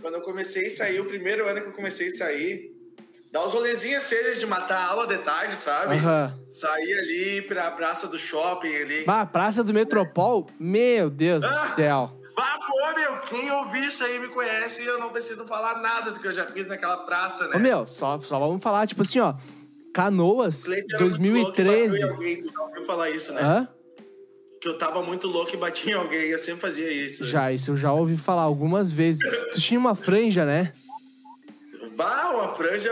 [0.00, 2.70] quando eu comecei a sair, o primeiro ano que eu comecei a sair,
[3.32, 5.96] dar os rolezinhos cedo de matar a aula de tarde, sabe?
[5.96, 6.38] Aham.
[6.52, 9.04] Sair ali pra praça do shopping ali.
[9.04, 10.46] Bah, Praça do Metropol?
[10.58, 11.54] Meu Deus do Ah.
[11.54, 12.20] céu.
[12.36, 16.10] Ah, pô, meu, quem ouvir isso aí me conhece e eu não preciso falar nada
[16.10, 17.56] do que eu já fiz naquela praça, né?
[17.56, 19.34] Ô, meu, só, só vamos falar, tipo assim, ó.
[19.94, 21.90] Canoas, Cleiton era muito louco e 2013.
[22.00, 23.40] bateu em alguém, tu já ouviu falar isso, né?
[23.42, 23.68] Hã?
[24.60, 27.24] Que eu tava muito louco e batia em alguém, eu sempre fazia isso.
[27.24, 29.22] Já, isso eu já ouvi falar algumas vezes.
[29.52, 30.72] Tu tinha uma franja, né?
[31.96, 32.90] Bah, uma franja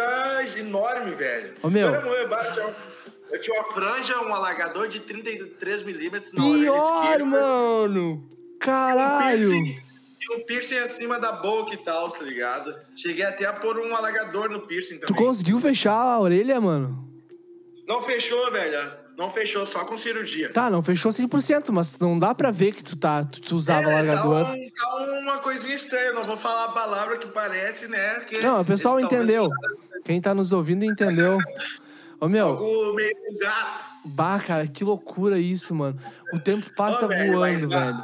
[0.57, 1.55] enorme, velho.
[1.63, 1.89] Ô, meu.
[1.89, 2.75] Eu, eu tinha-
[3.33, 7.25] eu tinha uma franja, um alagador de 33 milímetros na Pior, esquerda.
[7.25, 8.11] mano!
[8.13, 9.51] Um Caralho!
[10.31, 12.75] E um piercing acima da boca e tal, tá ligado?
[12.97, 15.25] Cheguei até a pôr um alagador no piercing Tu também.
[15.25, 17.09] conseguiu fechar a orelha, mano?
[17.89, 19.01] Não fechou, velho.
[19.19, 20.51] Não fechou, só com cirurgia.
[20.53, 23.91] Tá, não fechou 100%, mas não dá pra ver que tu, tá, tu, tu usava
[23.91, 24.45] É, largador.
[24.47, 28.21] Tá, um- tá uma coisinha estranha, não vou falar a palavra que parece, né?
[28.21, 29.51] Que Não, o pessoal entendeu.
[30.05, 31.37] Quem tá nos ouvindo entendeu.
[32.19, 33.81] Ô, meu, Algo meio gato.
[34.07, 35.99] bah, cara, que loucura isso, mano.
[36.33, 38.03] O tempo passa Ô, velho, voando, velho.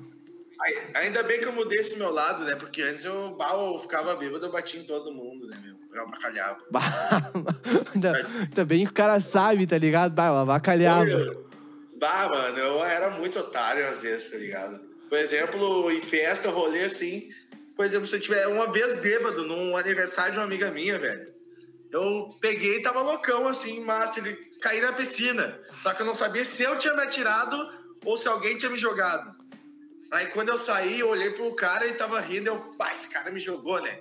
[0.61, 2.55] Ai- Ainda bem que eu mudei esse meu lado, né?
[2.57, 5.77] Porque antes eu, eu ficava bêbado, eu batia em todo mundo, né, meu?
[5.95, 6.59] Eu abacalhava.
[6.71, 6.81] Bah,
[7.95, 10.13] ainda, ainda bem que o cara sabe, tá ligado?
[10.13, 11.09] Bah, eu avacalhava.
[11.11, 11.49] Eu-
[11.99, 14.79] Bah, mano, eu era muito otário às vezes, tá ligado?
[15.09, 17.29] Por exemplo, em festa, rolê assim.
[17.75, 21.33] Por exemplo, se eu tiver uma vez bêbado num aniversário de uma amiga minha, velho.
[21.91, 25.59] Eu peguei e tava loucão assim, mas ele caí na piscina.
[25.83, 27.57] Só que eu não sabia se eu tinha me atirado
[28.05, 29.37] ou se alguém tinha me jogado.
[30.11, 33.31] Aí quando eu saí, eu olhei pro cara e tava rindo, eu, pá, esse cara
[33.31, 33.99] me jogou, né?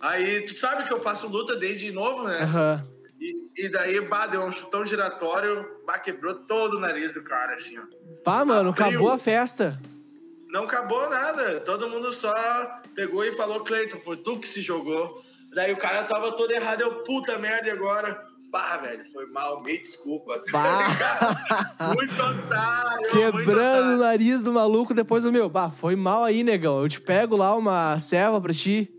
[0.00, 2.38] Aí, tu sabe que eu faço luta desde novo, né?
[2.42, 2.86] Aham.
[3.20, 7.54] E, e daí, bah, deu um chutão giratório, bah, quebrou todo o nariz do cara,
[7.54, 7.82] assim, ó.
[8.24, 8.86] Pá, mano, Abriu.
[8.86, 9.78] acabou a festa.
[10.48, 12.34] Não acabou nada, todo mundo só
[12.94, 15.22] pegou e falou, Cleiton, foi tu que se jogou.
[15.54, 18.26] Daí o cara tava todo errado, eu, puta merda, e agora?
[18.50, 20.42] Bah, velho, foi mal, me desculpa.
[20.50, 20.88] Bah.
[21.94, 23.98] muito otário, muito Quebrando o otário.
[23.98, 25.48] nariz do maluco depois do meu.
[25.48, 26.82] Bah, foi mal aí, negão.
[26.82, 28.92] Eu te pego lá uma serva pra ti.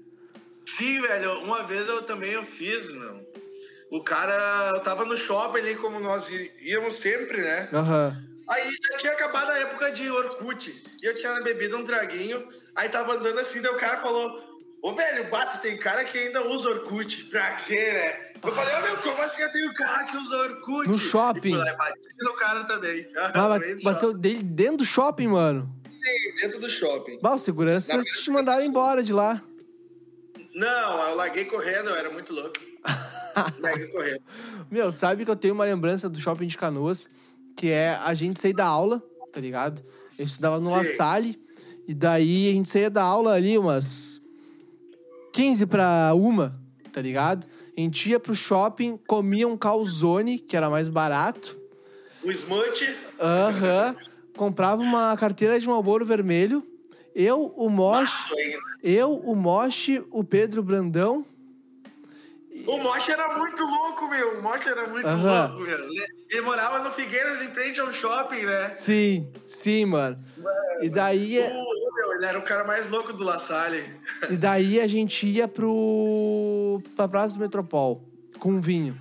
[0.66, 3.30] Sim, velho, uma vez eu também eu fiz, meu.
[3.92, 6.30] O cara, eu tava no shopping ali, como nós
[6.62, 7.68] íamos sempre, né?
[7.74, 8.16] Aham.
[8.50, 10.82] Aí já tinha acabado a época de Orkut.
[11.02, 12.48] E eu tinha bebido um traguinho.
[12.74, 14.51] Aí tava andando assim, daí o cara falou:
[14.82, 17.26] Ô velho, bato, tem cara que ainda usa Orkut.
[17.26, 18.32] Pra quê, né?
[18.44, 20.90] Eu falei, ô meu, como assim eu tenho cara que usa Orkut?
[20.90, 21.54] No shopping.
[21.56, 23.08] E e bati no cara também.
[23.16, 25.72] Ah, bateu dele dentro do shopping, mano.
[25.86, 27.20] shopping, dentro do shopping.
[27.22, 29.42] Bah, o segurança Na- te mandaram embora de lá.
[30.56, 32.56] Não, eu larguei correndo, eu era muito louco.
[33.60, 34.24] larguei correndo.
[34.70, 37.08] Meu, sabe que eu tenho uma lembrança do shopping de canoas,
[37.56, 39.84] que é a gente sair da aula, tá ligado?
[40.18, 41.36] Eu estudava no La Sim.
[41.88, 44.21] E daí a gente saía da aula ali umas
[45.32, 46.54] 15 pra uma,
[46.92, 47.48] tá ligado?
[47.76, 51.58] A gente ia pro shopping, comia um calzone, que era mais barato.
[52.24, 53.96] O Smut, Aham.
[54.38, 56.64] Comprava uma carteira de Marlboro vermelho
[57.14, 58.26] Eu, o Mosh,
[58.82, 61.26] eu, o Mosh, o Pedro Brandão.
[62.68, 64.40] O Mosh era muito louco, meu.
[64.40, 65.48] O Mosh era muito Aham.
[65.48, 65.78] louco, meu.
[66.30, 68.74] Ele, morava no Figueiras, em frente ao shopping, né?
[68.76, 70.16] Sim, sim, mano.
[70.82, 73.84] E daí, O, meu, ele era o cara mais louco do La Salle.
[74.30, 78.02] e daí a gente ia pro pra Praça do Metropol
[78.40, 78.98] com vinho.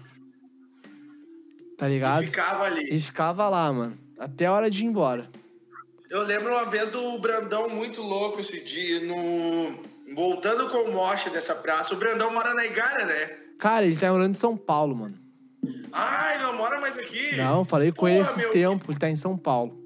[1.79, 2.25] Tá ligado?
[2.25, 2.89] E ficava ali.
[2.95, 3.97] E ficava lá, mano.
[4.19, 5.29] Até a hora de ir embora.
[6.11, 9.81] Eu lembro uma vez do Brandão muito louco esse dia, no...
[10.15, 11.95] voltando com o Mosh dessa praça.
[11.95, 13.31] O Brandão mora na Igara, né?
[13.61, 15.15] Cara, ele tá morando em São Paulo, mano.
[15.93, 17.37] Ah, ele não mora mais aqui?
[17.37, 18.51] Não, falei com Porra, ele esses meu.
[18.51, 18.89] tempos.
[18.89, 19.79] Ele tá em São Paulo.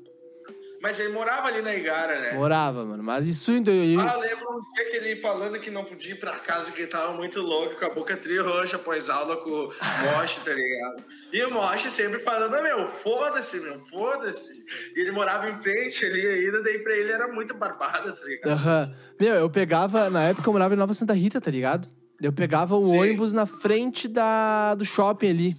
[0.81, 2.33] Mas ele morava ali na Igara, né?
[2.35, 3.03] Morava, mano.
[3.03, 6.19] Mas isso em dois- Ah, lembro um dia que ele falando que não podia ir
[6.21, 9.49] pra casa, que ele tava muito louco, com a boca tri roxa após aula com
[9.51, 11.03] o Mosh, tá ligado?
[11.33, 14.53] E o Mosh sempre falando, "Ah, meu, foda-se, meu, foda-se.
[14.95, 18.51] E ele morava em frente ali ainda, daí pra ele era muito barbada, tá ligado?
[18.53, 18.95] Aham.
[19.19, 20.11] Meu, eu pegava.
[20.11, 21.89] Na época eu morava em Nova Santa Rita, tá ligado?
[22.23, 22.99] Eu pegava o Sim.
[22.99, 25.57] ônibus na frente da, do shopping ali.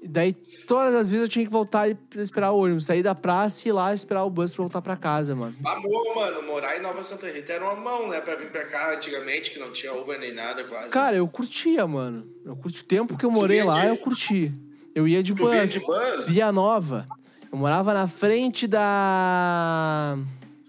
[0.00, 2.84] E daí, todas as vezes eu tinha que voltar e esperar o ônibus.
[2.86, 5.56] Sair da praça e ir lá esperar o bus pra voltar pra casa, mano.
[5.64, 8.20] Amor, mano, morar em Nova Santa Rita era uma mão, né?
[8.20, 10.88] Pra vir pra cá antigamente, que não tinha Uber nem nada quase.
[10.90, 12.24] Cara, eu curtia, mano.
[12.44, 14.54] Eu curti o tempo que eu morei lá, de- eu curti.
[14.94, 15.72] Eu ia de Tu bus.
[15.72, 16.28] de bus?
[16.28, 17.06] Via Nova.
[17.50, 20.16] Eu morava na frente da.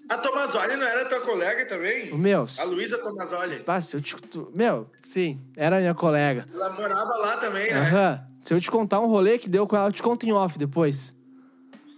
[0.09, 2.11] A Tomazoli não era tua colega também?
[2.11, 2.47] O meu.
[2.57, 3.63] A Luísa Tomazoli.
[3.83, 4.15] Se eu te...
[4.55, 6.45] Meu, sim, era minha colega.
[6.51, 7.79] Ela morava lá também, né?
[7.79, 8.21] Aham.
[8.43, 10.57] Se eu te contar um rolê que deu com ela, eu te conto em off
[10.57, 11.15] depois.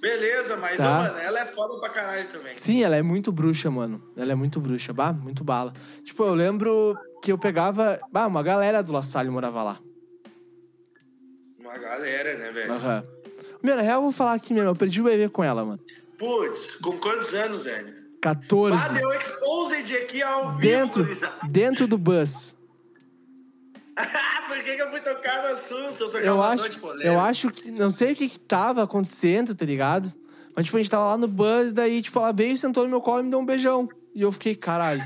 [0.02, 0.89] Beleza, mas, Tá.
[0.89, 2.54] ô, mano, ela é foda pra caralho também.
[2.58, 4.04] Sim, ela é muito bruxa, mano.
[4.17, 5.71] Ela é muito bruxa, bah, muito bala.
[6.04, 8.00] Tipo, eu lembro que eu pegava.
[8.12, 9.80] Bah, uma galera do La Salle morava lá.
[11.60, 12.74] Uma galera, né, velho?
[12.74, 13.04] Aham.
[13.63, 15.80] Meu, na real, eu vou falar aqui mesmo, eu perdi o bebê com ela, mano.
[16.17, 18.01] Putz, com quantos anos, velho?
[18.22, 18.78] 14.
[18.78, 20.62] Ah, deu exposed aqui ao vivo.
[20.62, 21.36] Dentro, gurizada.
[21.50, 22.56] dentro do bus.
[24.48, 26.04] Por que, que eu fui tocar no assunto?
[26.04, 27.08] Eu sou Eu acho, de polêmica.
[27.08, 27.72] eu acho que.
[27.72, 30.14] Não sei o que que tava acontecendo, tá ligado?
[30.56, 33.02] Mas, tipo, a gente tava lá no bus, daí, tipo, ela veio, sentou no meu
[33.02, 33.88] colo e me deu um beijão.
[34.14, 35.02] E eu fiquei, caralho.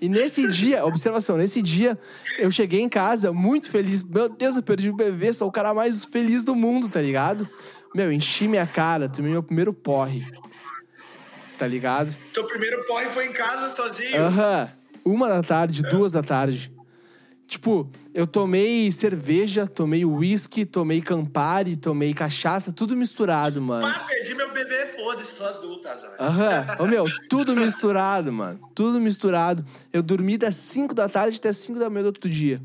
[0.00, 1.98] E nesse dia, observação, nesse dia,
[2.38, 4.02] eu cheguei em casa muito feliz.
[4.02, 7.48] Meu Deus, eu perdi o bebê, sou o cara mais feliz do mundo, tá ligado?
[7.94, 10.24] Meu, enchi minha cara, tomei meu primeiro porre.
[11.60, 12.16] Tá ligado?
[12.32, 14.18] Teu primeiro porre foi em casa sozinho.
[14.18, 14.70] Aham.
[15.04, 16.72] Uma da tarde, duas da tarde.
[17.46, 23.86] Tipo, eu tomei cerveja, tomei uísque, tomei Campari, tomei cachaça, tudo misturado, mano.
[23.86, 26.16] Ah, perdi meu bebê, foda-se, sou adulta, azar.
[26.18, 26.76] Aham.
[26.78, 28.58] Ô, meu, tudo misturado, mano.
[28.74, 29.62] Tudo misturado.
[29.92, 32.58] Eu dormi das 5 da tarde até 5 da manhã do outro dia.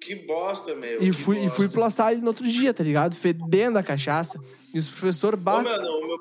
[0.00, 1.02] Que bosta, meu.
[1.02, 3.16] E fui, e fui pro La Salle no outro dia, tá ligado?
[3.16, 4.38] Fedendo a cachaça.
[4.72, 6.18] E os professor Ô, mano, o meu,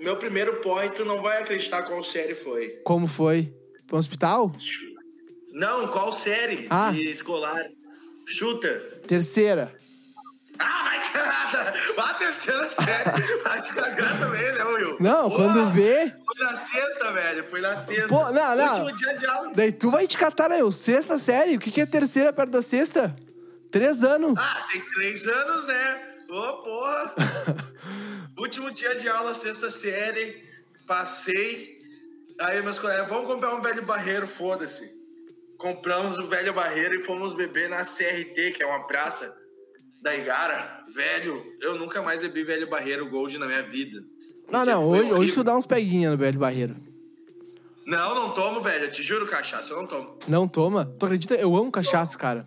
[0.00, 2.68] meu primeiro porre, tu não vai acreditar qual série foi.
[2.84, 3.52] Como foi?
[3.86, 4.52] Pro hospital?
[5.52, 6.90] Não, qual série Ah.
[6.92, 7.64] de escolar?
[8.26, 8.68] Chuta.
[9.06, 9.74] Terceira.
[10.58, 11.74] Ah, vai te cagar.
[11.96, 13.10] Vai a terceira série.
[13.42, 14.96] Vai te cagar também, né, Will?
[15.00, 16.12] Não, Pô, quando vê.
[16.24, 17.44] Foi na sexta, velho.
[17.48, 18.08] Foi na sexta.
[18.08, 18.80] Pô, não, não.
[18.84, 19.52] Último dia de aula.
[19.54, 20.60] Daí tu vai te catar, né?
[20.60, 21.56] Eu, sexta série.
[21.56, 23.16] O que, que é terceira perto da sexta?
[23.70, 24.34] Três anos.
[24.36, 26.02] Ah, tem três anos, né?
[26.28, 27.14] Ô, porra.
[28.40, 30.42] Último dia de aula, sexta série.
[30.86, 31.74] Passei.
[32.40, 34.98] Aí meus colegas, vamos comprar um velho barreiro, foda-se.
[35.58, 39.36] Compramos o velho barreiro e fomos beber na CRT, que é uma praça
[40.00, 40.82] da Igara.
[40.94, 44.02] Velho, eu nunca mais bebi velho barreiro Gold na minha vida.
[44.50, 44.88] Não, não.
[44.88, 46.74] Hoje, hoje tu dá uns peguinha no Velho Barreiro.
[47.86, 48.86] Não, não tomo, velho.
[48.86, 50.18] Eu te juro, cachaça, eu não tomo.
[50.26, 50.86] Não toma?
[50.98, 51.34] Tu acredita?
[51.34, 52.46] Eu amo cachaça, cara.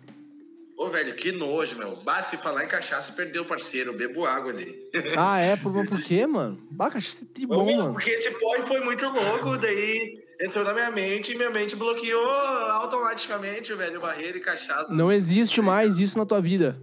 [0.76, 1.96] Ô, velho, que nojo, meu.
[2.02, 3.92] Basta se falar em cachaça, perdeu o parceiro.
[3.92, 4.88] Eu bebo água dele.
[5.16, 5.56] Ah, é?
[5.56, 6.58] Por, por quê, mano?
[6.70, 7.92] Bah, cachaça é tri bom, Ô, mano.
[7.92, 12.28] Porque esse porre foi muito louco, daí entrou na minha mente e minha mente bloqueou
[12.28, 14.92] automaticamente velho barreiro e cachaça.
[14.92, 16.76] Não existe mais isso na tua vida.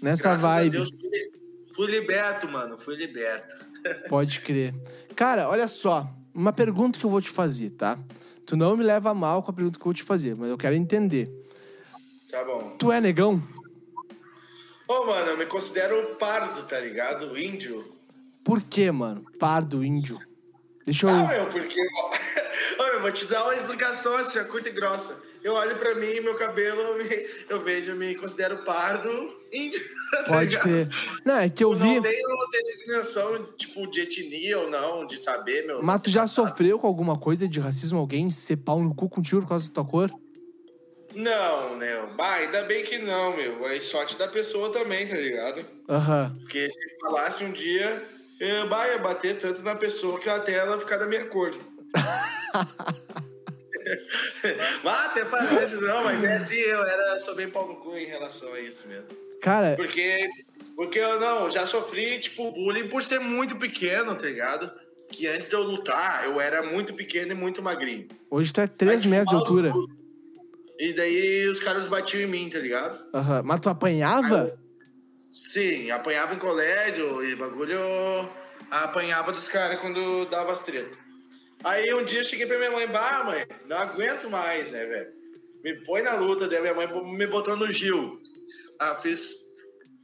[0.00, 0.70] Nessa Graças a vibe.
[0.72, 1.30] Deus, fui,
[1.74, 2.78] fui liberto, mano.
[2.78, 3.56] Fui liberto.
[4.08, 4.72] Pode crer.
[5.16, 6.08] Cara, olha só.
[6.32, 7.98] Uma pergunta que eu vou te fazer, tá?
[8.44, 10.50] Tu não me leva a mal com a pergunta que eu vou te fazer, mas
[10.50, 11.28] eu quero entender.
[12.36, 12.76] Tá bom.
[12.78, 13.42] Tu é negão?
[14.86, 17.34] Ô, mano, eu me considero pardo, tá ligado?
[17.38, 17.82] Índio.
[18.44, 19.24] Por quê, mano?
[19.38, 20.18] Pardo, índio.
[20.84, 21.10] Deixa eu.
[21.10, 21.80] Ah, meu, porque.
[22.78, 25.18] Ô, eu vou te dar uma explicação assim, curta e grossa.
[25.42, 29.08] Eu olho pra mim, meu cabelo, eu, me- eu vejo, eu me considero pardo,
[29.50, 29.80] índio.
[30.12, 30.90] tá Pode crer.
[31.24, 31.94] Não, é que eu Eu vi.
[31.94, 35.82] não tenho designação, tipo, de etnia ou não, de saber, meu.
[35.82, 37.98] Mas tu já sofreu com alguma coisa de racismo?
[37.98, 40.10] Alguém ser pau no cu contigo por causa da tua cor?
[41.16, 42.06] Não, né?
[42.14, 43.66] Bah, ainda bem que não, meu.
[43.66, 45.64] É sorte da pessoa também, tá ligado?
[45.88, 46.30] Aham.
[46.40, 48.04] Porque se falasse um dia,
[48.38, 51.54] eu bah, ia bater tanto na pessoa que até ela ficar da minha cor.
[54.84, 58.04] mas até parece, não, mas é assim, eu era, sou bem pau no cu em
[58.04, 59.16] relação a isso mesmo.
[59.40, 60.28] Cara, Porque,
[60.76, 64.70] porque eu não, já sofri, tipo, bullying por ser muito pequeno, tá ligado?
[65.10, 68.06] Que antes de eu lutar, eu era muito pequeno e muito magrinho.
[68.30, 69.95] hoje tu é 3 Aí, metros de tipo, altura.
[70.78, 73.04] E daí os caras batiam em mim, tá ligado?
[73.14, 73.42] Aham.
[73.44, 74.58] Mas tu apanhava?
[75.30, 77.78] Sim, apanhava em colégio e bagulho.
[78.70, 80.96] Apanhava dos caras quando dava as tretas.
[81.64, 85.12] Aí um dia eu cheguei pra minha mãe, bah, mãe, não aguento mais, né, velho?
[85.64, 86.86] Me põe na luta, daí minha mãe
[87.16, 88.20] me botou no Gil.
[88.78, 89.34] Ah, fiz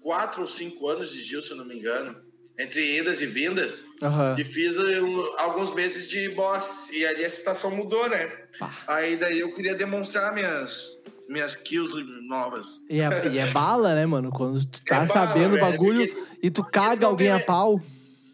[0.01, 2.21] quatro ou cinco anos de Gil, se eu não me engano,
[2.59, 3.85] entre idas e vindas.
[4.03, 4.37] Aham.
[4.39, 6.97] E fiz um, alguns meses de boxe.
[6.99, 8.27] E ali a situação mudou, né?
[8.59, 8.73] Pá.
[8.87, 11.95] Aí daí eu queria demonstrar minhas, minhas kills
[12.29, 12.81] novas.
[12.91, 14.31] E é, e é bala, né, mano?
[14.31, 17.41] Quando tu tá É bala, sabendo o velho, bagulho porque- e tu caga alguém a
[17.41, 17.81] pau.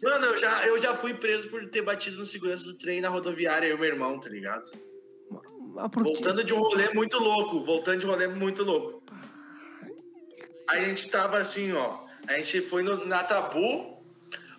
[0.01, 3.09] Mano, eu já, eu já fui preso por ter batido no segurança do trem na
[3.09, 4.63] rodoviária, eu e meu irmão, tá ligado?
[5.93, 9.03] Voltando de um rolê muito louco, voltando de um rolê muito louco.
[10.69, 11.99] Aí a gente tava assim, ó.
[12.27, 13.98] A gente foi no, na Tabu,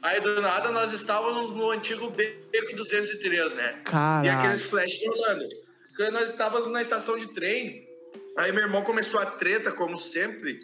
[0.02, 3.74] aí do nada nós estávamos no antigo Beco 203, né?
[3.80, 4.32] E Caralho.
[4.38, 5.48] aqueles flash rolando.
[5.96, 7.86] Quando nós estávamos na estação de trem,
[8.38, 10.58] aí meu irmão começou a treta, como sempre,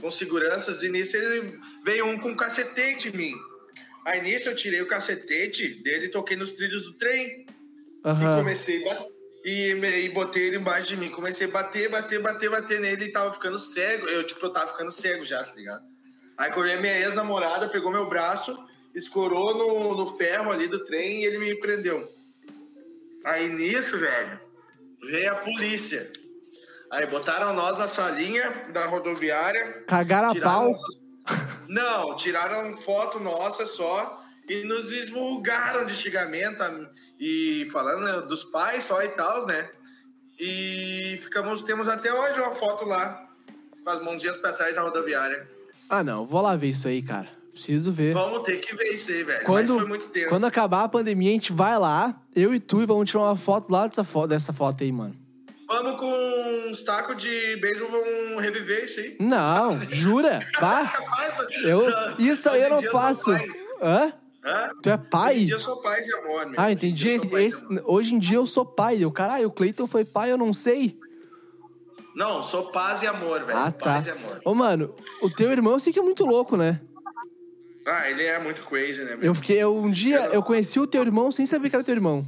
[0.00, 3.34] com seguranças, e nisso ele veio um com um cacetete em mim.
[4.04, 7.46] Aí nisso eu tirei o cacetete dele e toquei nos trilhos do trem.
[7.46, 8.38] E Aham.
[8.38, 9.02] comecei a
[9.46, 11.08] e, me- e botei ele embaixo de mim.
[11.10, 14.06] Comecei a bater, bater, bater, bater nele e tava ficando cego.
[14.08, 15.82] Eu, tipo, eu tava ficando cego já, tá ligado?
[16.36, 18.58] Aí quando a minha ex-namorada pegou meu braço,
[18.94, 22.08] escorou no, no ferro ali do trem e ele me prendeu.
[23.24, 24.40] Aí nisso, velho,
[25.10, 26.10] veio a polícia.
[26.90, 29.84] Aí botaram nós na salinha da rodoviária.
[29.86, 30.68] Cagaram a pau.
[30.68, 30.98] nossas-
[31.68, 36.62] Não, tiraram foto nossa só e nos esmulgaram de xingamento
[37.18, 39.70] e falando né, dos pais só e tal, né?
[40.38, 43.26] E ficamos, temos até hoje uma foto lá
[43.82, 45.48] com as mãozinhas pra trás da rodoviária.
[45.88, 46.26] Ah, não.
[46.26, 47.28] Vou lá ver isso aí, cara.
[47.54, 48.12] Preciso ver.
[48.12, 49.46] Vamos ter que ver isso aí, velho.
[49.46, 50.28] Quando, Mas foi muito tenso.
[50.28, 53.36] quando acabar a pandemia, a gente vai lá, eu e tu, e vamos tirar uma
[53.36, 55.14] foto lá dessa foto, dessa foto aí, mano.
[55.68, 59.16] Vamos com uns tacos de beijo, vamos reviver isso aí.
[59.20, 60.40] Não, jura?
[60.52, 60.92] Capaz,
[61.64, 61.80] Eu,
[62.18, 63.30] isso aí hoje eu em não dia faço.
[63.30, 64.12] Hã?
[64.44, 64.70] Hã?
[64.82, 65.38] Tu é Hoje pai?
[65.38, 66.60] em dia eu sou pai de amor, meu.
[66.60, 67.08] Ah, entendi.
[67.08, 67.82] Esse, sou pai de esse- amor.
[67.86, 68.98] hoje em dia eu sou pai.
[69.02, 70.98] Eu, caralho, o Cleiton foi pai, eu não sei.
[72.14, 73.58] Não, sou paz e amor, velho.
[73.58, 73.94] Ah, tá.
[73.94, 74.40] Paz e amor.
[74.44, 76.80] Ô, mano, o teu irmão eu sei que é muito louco, né?
[77.86, 79.26] Ah, ele é muito crazy, né, meu?
[79.26, 81.94] Eu fiquei, eu, um dia eu conheci o teu irmão sem saber que era teu
[81.94, 82.26] irmão.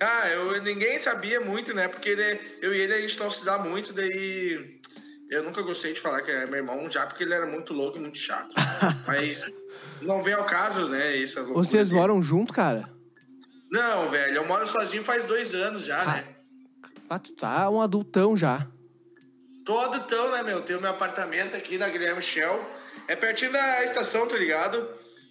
[0.00, 1.86] Ah, eu, ninguém sabia muito, né?
[1.86, 4.80] Porque ele, eu e ele a gente não se dá muito, daí
[5.30, 7.98] eu nunca gostei de falar que é meu irmão, já porque ele era muito louco
[7.98, 8.50] e muito chato.
[9.06, 9.54] Mas
[10.00, 11.16] não vem ao caso, né?
[11.16, 12.00] Isso é loucura Vocês dele.
[12.00, 12.90] moram junto, cara?
[13.70, 16.24] Não, velho, eu moro sozinho faz dois anos já, né?
[17.08, 18.66] Ah, tu tá um adultão já.
[19.64, 20.62] Todo tão, né, meu?
[20.62, 22.58] Tenho meu apartamento aqui na Guilherme Shell.
[23.08, 24.88] É pertinho da estação, tá ligado?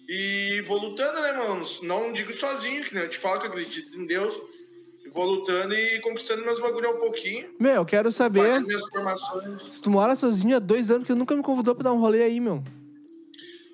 [0.08, 1.64] E vou lutando, né, mano?
[1.82, 4.40] Não digo sozinho, que nem eu te falo que eu acredito em Deus.
[5.12, 7.50] Vou lutando e conquistando meus bagulho ao pouquinho.
[7.58, 9.62] Meu, eu quero saber minhas formações.
[9.62, 12.22] se tu mora sozinho há dois anos, tu nunca me convidou pra dar um rolê
[12.22, 12.62] aí, meu.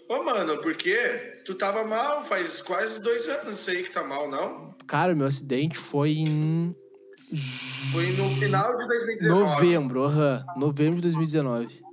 [0.09, 1.41] Ô, mano, por quê?
[1.45, 4.75] Tu tava mal faz quase dois anos isso aí que tá mal, não?
[4.87, 6.75] Cara, meu acidente foi em
[7.93, 9.51] Foi no final de 2019.
[9.51, 10.45] novembro, aham.
[10.57, 11.88] Novembro de 2019.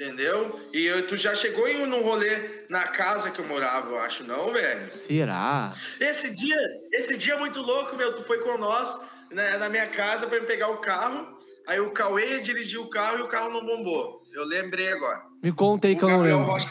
[0.00, 0.58] Entendeu?
[0.72, 4.24] E eu- tu já chegou em um rolê na casa que eu morava, eu acho,
[4.24, 4.86] não, velho?
[4.86, 5.74] Será?
[6.00, 6.56] Esse dia,
[6.90, 8.14] esse dia é muito louco, meu.
[8.14, 8.98] Tu foi com nós
[9.30, 11.38] né, na minha casa pra me pegar o carro.
[11.68, 14.22] Aí o Cauê dirigiu o carro e o carro não bombou.
[14.32, 15.22] Eu lembrei agora.
[15.42, 16.44] Me conta aí que eu não lembro.
[16.46, 16.68] Rocha.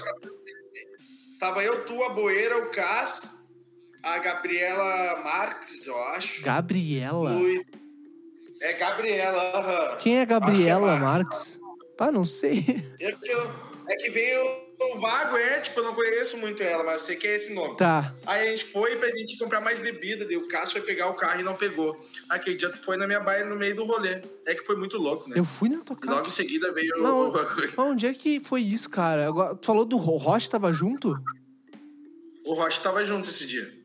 [1.39, 3.29] Tava eu, tu, a Boeira, o Cas,
[4.01, 6.41] a Gabriela Marques, eu acho.
[6.41, 7.31] Gabriela?
[8.59, 9.97] É Gabriela.
[10.01, 11.59] Quem é Gabriela Acho que é Marques?
[11.99, 12.59] Ah, não sei.
[12.99, 13.51] É que, eu-
[13.89, 14.41] é que veio
[14.79, 17.53] o vago, é, tipo, eu não conheço muito ela, mas eu sei que é esse
[17.53, 17.75] nome.
[17.75, 18.15] Tá.
[18.25, 21.15] Aí a gente foi pra gente comprar mais bebida, daí o Cássio foi pegar o
[21.15, 21.97] carro e não pegou.
[22.29, 24.21] Aquele dia tu foi na minha baia no meio do rolê.
[24.45, 25.37] É que foi muito louco, né?
[25.37, 26.15] Eu fui na tua casa.
[26.15, 27.73] Logo em seguida veio Não, o bagulho.
[27.75, 29.27] mas onde é que foi isso, cara?
[29.27, 31.13] Agora, tu falou do Ro- Rocha tava junto?
[32.45, 33.77] O Rocha tava junto esse dia.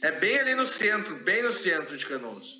[0.00, 2.54] É bem ali no centro, bem no centro de Canoas.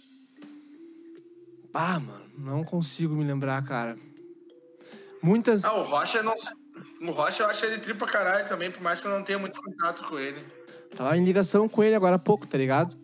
[1.73, 3.97] Ah, mano, não consigo me lembrar, cara.
[5.23, 5.64] Muitas.
[5.64, 6.35] Ah, o Rocha não.
[7.01, 9.61] O Rocha eu acho ele tripa caralho também, por mais que eu não tenha muito
[9.61, 10.45] contato com ele.
[10.97, 12.97] Tava em ligação com ele agora há pouco, tá ligado?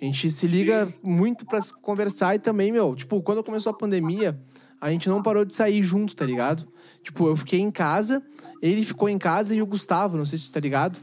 [0.00, 4.38] A gente se liga muito pra conversar e também, meu, tipo, quando começou a pandemia,
[4.80, 6.66] a gente não parou de sair junto, tá ligado?
[7.02, 8.22] Tipo, eu fiquei em casa,
[8.60, 10.98] ele ficou em casa e o Gustavo, não sei se tu tá ligado?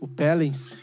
[0.00, 0.76] O Pellens.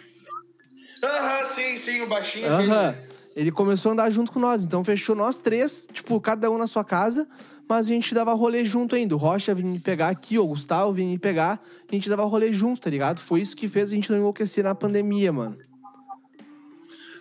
[1.04, 2.48] Aham, sim, sim, o baixinho.
[2.48, 2.96] Aham.
[3.36, 4.66] Ele começou a andar junto com nós.
[4.66, 7.28] Então fechou nós três, tipo, cada um na sua casa,
[7.68, 9.16] mas a gente dava rolê junto ainda.
[9.16, 11.60] O Rocha vinha me pegar aqui, o Gustavo vinha me pegar,
[11.90, 13.20] a gente dava rolê junto, tá ligado?
[13.20, 15.58] Foi isso que fez a gente não enlouquecer na pandemia, mano.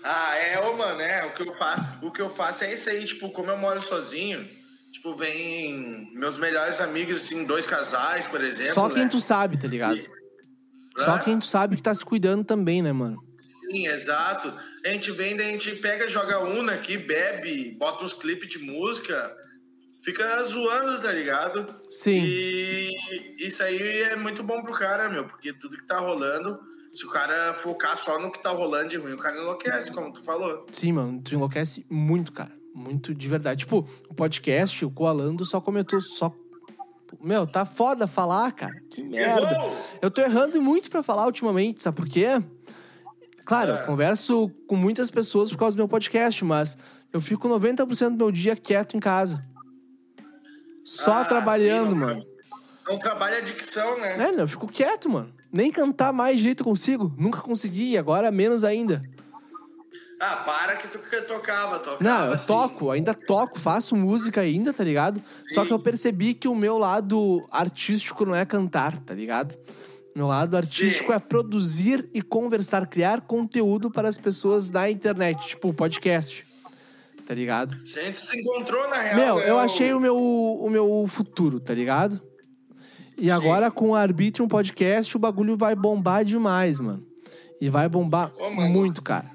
[0.02, 1.24] Ah, é, ô, mano, é.
[1.24, 3.80] O que, eu faço, o que eu faço é isso aí, tipo, como eu moro
[3.80, 4.44] sozinho,
[4.92, 8.74] tipo, vem meus melhores amigos, assim, dois casais, por exemplo.
[8.74, 9.08] Só quem né?
[9.08, 9.98] tu sabe, tá ligado?
[10.98, 13.16] Só Ah, quem tu sabe que tá se cuidando também, né, mano?
[13.38, 14.54] Sim, exato.
[14.84, 18.58] A gente vem, daí a gente pega, joga una aqui, bebe, bota uns clipes de
[18.58, 19.34] música,
[20.04, 21.66] fica zoando, tá ligado?
[21.90, 22.22] Sim.
[22.24, 22.90] E
[23.38, 26.58] isso aí é muito bom pro cara, meu, porque tudo que tá rolando,
[26.92, 30.12] se o cara focar só no que tá rolando de ruim, o cara enlouquece, como
[30.12, 30.66] tu falou.
[30.70, 32.52] Sim, mano, tu enlouquece muito, cara.
[32.74, 33.60] Muito de verdade.
[33.60, 36.32] Tipo, o podcast, o Coalando só comentou só.
[37.22, 38.74] Meu, tá foda falar, cara.
[38.90, 39.42] Que merda.
[39.52, 39.76] Errou!
[40.02, 42.42] Eu tô errando muito pra falar ultimamente, sabe por quê?
[43.44, 43.82] Claro, É.
[43.82, 46.76] eu converso com muitas pessoas por causa do meu podcast, mas
[47.12, 49.40] eu fico 90% do meu dia quieto em casa.
[50.84, 52.26] Só Ah, trabalhando, sim, não- mano.
[52.86, 54.16] Não trabalha a dicção, né?
[54.28, 55.32] É, não, eu fico quieto, mano.
[55.50, 57.12] Nem cantar mais eu consigo.
[57.16, 59.02] Nunca consegui, e agora menos ainda.
[60.20, 62.02] Ah, para que tu tocava, tocava.
[62.04, 62.46] Não, eu assim.
[62.46, 65.20] toco, ainda toco, faço música ainda, tá ligado?
[65.48, 65.66] Só Sim.
[65.68, 69.56] que eu percebi que o meu lado artístico não é cantar, tá ligado?
[70.14, 71.16] Meu lado artístico Sim.
[71.16, 76.44] é produzir e conversar, criar conteúdo para as pessoas na internet, tipo podcast.
[77.26, 77.74] Tá ligado?
[77.82, 79.16] A gente se encontrou na real.
[79.16, 82.20] Meu, eu achei o meu, o meu futuro, tá ligado?
[83.16, 87.06] E agora com o Arbitrium Podcast, o bagulho vai bombar demais, mano.
[87.60, 88.68] E vai bombar Ô, mano.
[88.68, 89.30] muito, cara.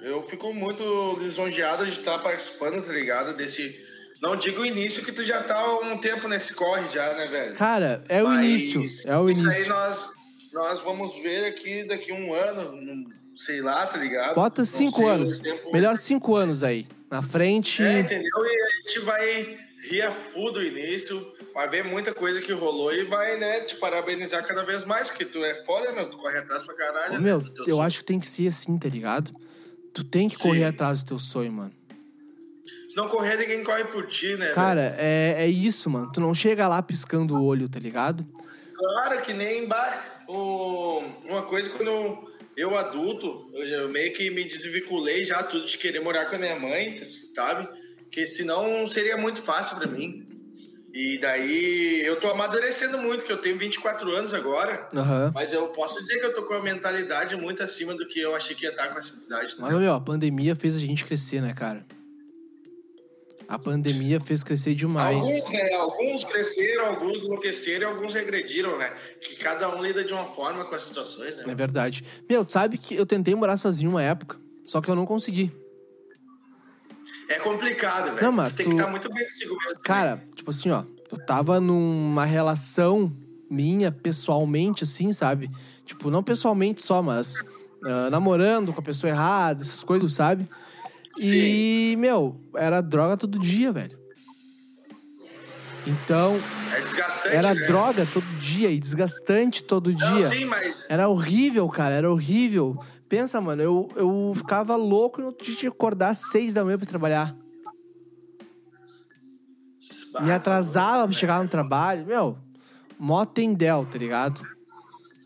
[0.00, 3.36] Eu fico muito lisonjeado de estar participando, tá ligado?
[3.36, 3.84] Desse.
[4.22, 7.26] Não digo o início, que tu já tá há um tempo nesse corre já, né,
[7.26, 7.54] velho?
[7.56, 8.80] Cara, é o Mas início.
[9.04, 9.62] É o Isso início.
[9.62, 10.10] aí nós,
[10.54, 12.78] nós vamos ver aqui daqui um ano,
[13.36, 14.34] sei lá, tá ligado?
[14.34, 15.38] Bota cinco sei anos.
[15.38, 16.86] tempo- Melhor cinco anos aí.
[17.10, 17.82] Na frente.
[17.82, 18.28] É, entendeu?
[18.44, 19.58] E a gente vai
[19.88, 21.24] rir a full do início,
[21.54, 25.24] vai ver muita coisa que rolou e vai, né, te parabenizar cada vez mais, porque
[25.24, 27.12] tu é foda, meu, tu corre atrás pra caralho.
[27.12, 27.82] Ô, né, meu, teu eu sonho.
[27.82, 29.30] acho que tem que ser assim, tá ligado?
[29.94, 30.64] Tu tem que correr Sim.
[30.64, 31.72] atrás do teu sonho, mano.
[32.88, 34.36] Se não correr, ninguém corre por ti, né?
[34.46, 34.54] velho?
[34.54, 36.10] Cara, é, é isso, mano.
[36.10, 38.26] Tu não chega lá piscando o olho, tá ligado?
[38.74, 41.02] Claro que nem ba- o...
[41.24, 45.66] uma coisa quando eu, eu adulto, eu, já- eu meio que me desvinculei já tudo
[45.66, 46.98] de querer morar com a minha mãe,
[47.34, 47.68] sabe?
[48.10, 50.24] Que senão seria muito fácil pra mim.
[50.94, 55.30] E daí eu tô amadurecendo muito, que eu tenho 24 anos agora, Aham.
[55.34, 58.34] mas eu posso dizer que eu tô com a mentalidade muito acima do que eu
[58.34, 59.54] achei que ia estar com essa idade.
[59.58, 61.84] Mas, meu, a pandemia fez a gente crescer, né, cara?
[63.48, 65.16] A pandemia fez crescer demais.
[65.18, 68.92] Alguns, né, alguns cresceram, alguns enlouqueceram e alguns regrediram, né?
[69.20, 71.44] Que cada um lida de uma forma com as situações, né?
[71.46, 72.02] É verdade.
[72.28, 75.52] Meu, sabe que eu tentei morar sozinho uma época, só que eu não consegui.
[77.28, 78.22] É complicado, velho.
[78.22, 79.80] Não, mas Tu tem tu- que estar muito bem consigo mesmo.
[79.82, 83.12] Cara, tipo assim, ó, eu tava numa relação
[83.48, 85.48] minha, pessoalmente, assim, sabe?
[85.84, 87.34] Tipo, não pessoalmente só, mas
[87.84, 90.48] ah, namorando com a pessoa errada, essas coisas, sabe?
[91.18, 93.98] E, meu, era droga todo dia, velho.
[95.86, 96.36] Então,
[96.74, 97.66] É desgastante, era né?
[97.66, 100.28] droga todo dia e desgastante todo Não, dia.
[100.28, 100.84] sim, mas...
[100.90, 102.76] Era horrível, cara, era horrível.
[103.08, 106.76] Pensa, mano, eu, eu ficava louco e dia tinha que acordar às seis da manhã
[106.76, 107.32] pra trabalhar.
[110.20, 112.04] Me atrasava pra chegar no trabalho.
[112.04, 112.36] Meu,
[112.98, 114.40] mó tendel, tá ligado?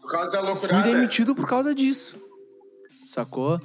[0.03, 0.83] Por causa da Fui loucurada.
[0.83, 2.17] demitido por causa disso.
[3.07, 3.59] Sacou?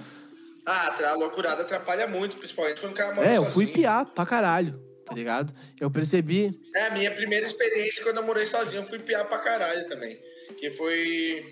[0.66, 3.74] Ah, a loucurada atrapalha muito, principalmente quando o cara mora É, eu fui sozinho.
[3.74, 5.54] piar pra caralho, tá ligado?
[5.80, 6.60] Eu percebi.
[6.74, 10.20] É, a minha primeira experiência quando eu morei sozinho, eu fui piar pra caralho também.
[10.60, 11.44] Que foi...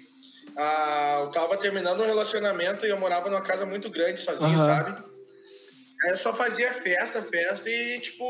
[0.57, 4.65] Ah, eu tava terminando um relacionamento e eu morava numa casa muito grande sozinho, Aham.
[4.83, 5.03] sabe?
[6.03, 8.25] Aí eu só fazia festa, festa e, tipo,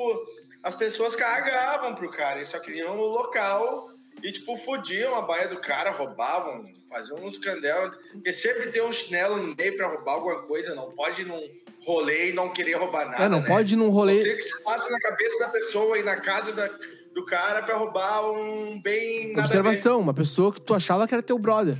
[0.63, 2.37] as pessoas cagavam pro cara.
[2.37, 3.89] Eles só queriam o local
[4.21, 7.91] e, tipo, fodiam a baia do cara, roubavam, faziam uns candel.
[8.11, 10.75] Porque sempre tem um chinelo no meio pra roubar alguma coisa.
[10.75, 11.41] Não pode ir num
[11.85, 13.47] rolê e não querer roubar nada, É, não né?
[13.47, 14.15] pode ir num rolê.
[14.15, 16.69] Você que se passa na cabeça da pessoa e na casa da-
[17.13, 19.37] do cara pra roubar um bem.
[19.37, 21.77] Observação, uma pessoa que tu achava que era teu brother.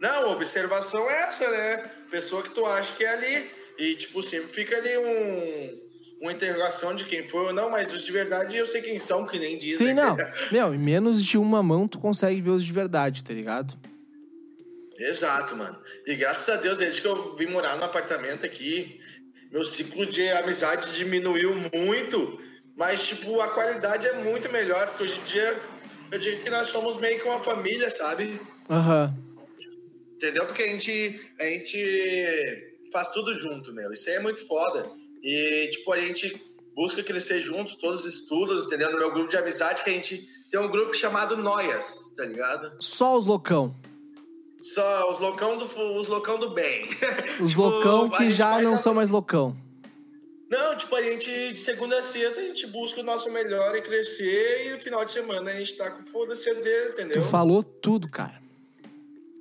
[0.00, 1.76] Não, observação é essa, né?
[2.10, 3.50] Pessoa que tu acha que é ali.
[3.78, 5.89] E, tipo, sempre fica ali um,
[6.20, 9.26] uma interrogação de quem foi ou não, mas os de verdade eu sei quem são,
[9.26, 9.88] que nem dizem.
[9.88, 10.16] Sim, não.
[10.52, 13.74] Meu, em menos de uma mão tu consegue ver os de verdade, tá ligado?
[14.98, 15.78] Exato, mano.
[16.06, 19.00] E graças a Deus, desde que eu vim morar no apartamento aqui,
[19.50, 22.38] meu ciclo de amizade diminuiu muito,
[22.76, 25.58] mas, tipo, a qualidade é muito melhor, porque hoje em dia
[26.12, 28.38] eu digo que nós somos meio que uma família, sabe?
[28.68, 29.14] Aham.
[30.16, 30.44] Entendeu?
[30.44, 33.90] Porque a gente, a gente faz tudo junto, meu.
[33.90, 34.84] Isso aí é muito foda.
[35.22, 36.42] E, tipo, a gente
[36.74, 38.90] busca crescer junto, todos os estudos, entendeu?
[38.92, 42.68] No meu grupo de amizade, que a gente tem um grupo chamado Noias, tá ligado?
[42.80, 43.74] Só os loucão.
[44.58, 45.64] Só os loucão do,
[45.98, 46.84] os loucão do bem.
[47.40, 49.56] Os Tipo, loucão que já não a- são mais loucão.
[50.50, 53.80] Não, tipo, a gente, de segunda a sexta, a gente busca o nosso melhor e
[53.82, 57.22] crescer, e no final de semana a gente tá com foda-se às vezes, entendeu?
[57.22, 58.40] Tu falou tudo, cara.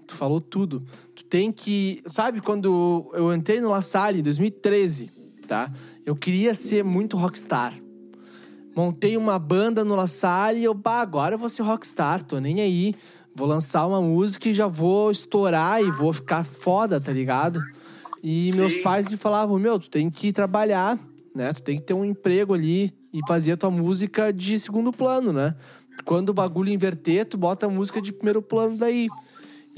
[0.07, 0.83] Tu falou tudo.
[1.15, 2.01] Tu tem que.
[2.11, 5.11] Sabe quando eu entrei no La Salle em 2013,
[5.49, 5.71] tá?
[6.05, 7.73] Eu queria ser muito rockstar.
[8.75, 12.39] Montei uma banda no La Salle e eu, bah, agora eu vou ser rockstar, tô
[12.39, 12.93] nem aí.
[13.33, 17.65] Vou lançar uma música e já vou estourar e vou ficar foda, tá ligado?
[18.23, 18.81] E meus Sim.
[18.81, 20.99] pais me falavam, meu, tu tem que trabalhar,
[21.35, 21.51] né?
[21.51, 25.33] Tu tem que ter um emprego ali e fazer a tua música de segundo plano,
[25.33, 25.55] né?
[26.05, 29.09] Quando o bagulho inverter, tu bota a música de primeiro plano daí.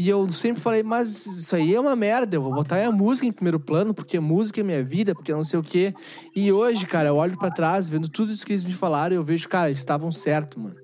[0.01, 3.27] E eu sempre falei, mas isso aí é uma merda, eu vou botar a música
[3.27, 5.93] em primeiro plano, porque música é minha vida, porque não sei o quê.
[6.35, 9.23] E hoje, cara, eu olho pra trás, vendo tudo isso que eles me falaram, eu
[9.23, 10.75] vejo, cara, eles estavam certo, mano.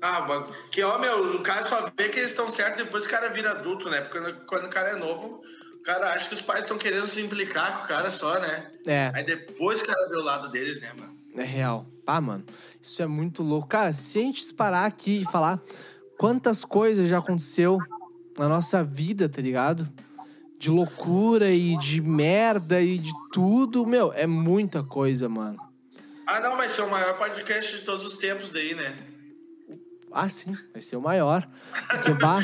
[0.00, 3.12] Ah, mano, que ó, meu, o cara só vê que eles estão certos depois que
[3.12, 4.00] o cara vira adulto, né?
[4.02, 5.42] Porque quando, quando o cara é novo,
[5.74, 8.70] o cara acha que os pais estão querendo se implicar com o cara só, né?
[8.86, 9.10] É.
[9.12, 11.18] Aí depois o cara vê o lado deles, né, mano?
[11.36, 11.84] É real.
[12.06, 12.44] Ah, mano,
[12.80, 13.66] isso é muito louco.
[13.66, 15.60] Cara, se a gente parar aqui e falar
[16.18, 17.78] quantas coisas já aconteceu
[18.38, 19.88] na nossa vida, tá ligado?
[20.58, 25.58] De loucura e de merda e de tudo, meu, é muita coisa, mano.
[26.26, 28.96] Ah, não, vai ser o maior podcast de todos os tempos daí, né?
[30.10, 31.46] Ah, sim, vai ser o maior.
[31.90, 32.40] Porque, bah...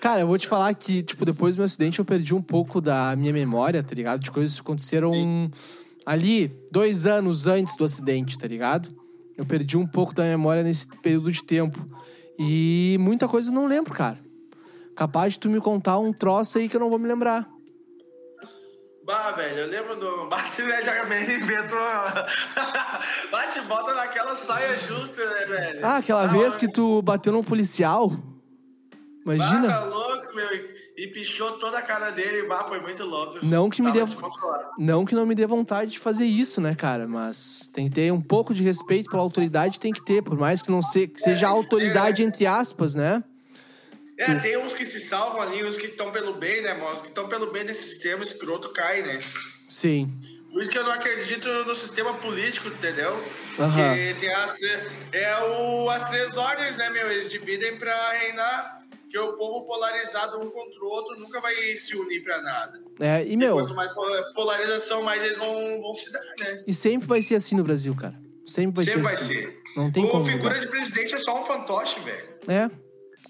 [0.00, 2.80] Cara, eu vou te falar que, tipo, depois do meu acidente eu perdi um pouco
[2.80, 4.20] da minha memória, tá ligado?
[4.20, 5.10] De coisas que aconteceram
[6.04, 8.94] ali, dois anos antes do acidente, tá ligado?
[9.36, 11.78] Eu perdi um pouco da memória nesse período de tempo.
[12.38, 14.18] E muita coisa eu não lembro, cara.
[14.94, 17.48] Capaz de tu me contar um troço aí que eu não vou me lembrar.
[19.04, 20.28] Bah, velho, eu lembro do.
[20.28, 20.82] Bate, né?
[20.82, 21.78] Já inventou.
[23.32, 25.86] Bate, bota naquela saia justa, né, velho?
[25.86, 28.10] Ah, aquela vez que tu bateu num policial?
[29.24, 29.68] Bah, Imagina.
[29.68, 30.07] tá louco,
[30.38, 30.54] meu.
[30.54, 32.46] E, e pichou toda a cara dele.
[32.46, 33.44] Bah, foi muito louco.
[33.44, 34.00] Não que me dê-.
[34.78, 37.08] Não que não me dê vontade de fazer isso, né, cara?
[37.08, 40.62] Mas tem que ter um pouco de respeito pela autoridade, tem que ter, por mais
[40.62, 43.22] que não se, que seja É, autoridade entre aspas, né?
[44.16, 46.76] É, tem uns que se salvam ali, uns que estão pelo bem, né?
[46.92, 49.20] Os que estão pelo bem desse sistema escroto cai, né?
[49.68, 50.12] Sim.
[50.50, 53.12] Por isso que eu não acredito no sistema político, entendeu?
[53.58, 53.94] Aham.
[53.94, 54.54] Que tem as.
[55.12, 57.10] É o, as três ordens, né, meu?
[57.12, 58.77] Eles dividem pra reinar.
[59.10, 62.80] Que o povo polarizado um contra o outro nunca vai se unir pra nada.
[63.00, 66.62] É, e E meu, quanto mais pol- polarização, mais eles vão, vão se dar, né?
[66.66, 68.14] e sempre vai ser assim no Brasil, cara.
[68.46, 69.34] Sempre vai Sempre vai ser assim.
[69.34, 69.62] ser.
[69.76, 70.24] Não tem o como.
[70.24, 70.60] figura mudar.
[70.60, 72.28] de presidente é só um fantoche, velho.
[72.48, 72.70] É,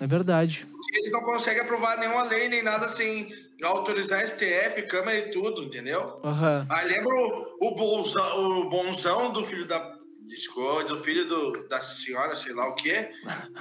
[0.02, 0.66] é verdade.
[0.94, 3.28] Eles não conseguem aprovar nenhuma lei, nem nada sem
[3.62, 6.20] autorizar STF, Câmara e tudo, entendeu?
[6.24, 6.66] Aham.
[6.70, 9.96] Aí lembra o, o, bonzão, o bonzão do filho da.
[10.26, 13.10] Desculpa, do filho do, da senhora, sei lá o quê,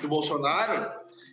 [0.02, 0.92] do Bolsonaro.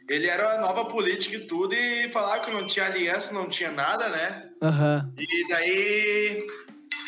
[0.08, 3.70] Ele era a nova política e tudo, e falava que não tinha aliança, não tinha
[3.70, 4.50] nada, né?
[4.62, 5.10] Aham.
[5.18, 6.46] E daí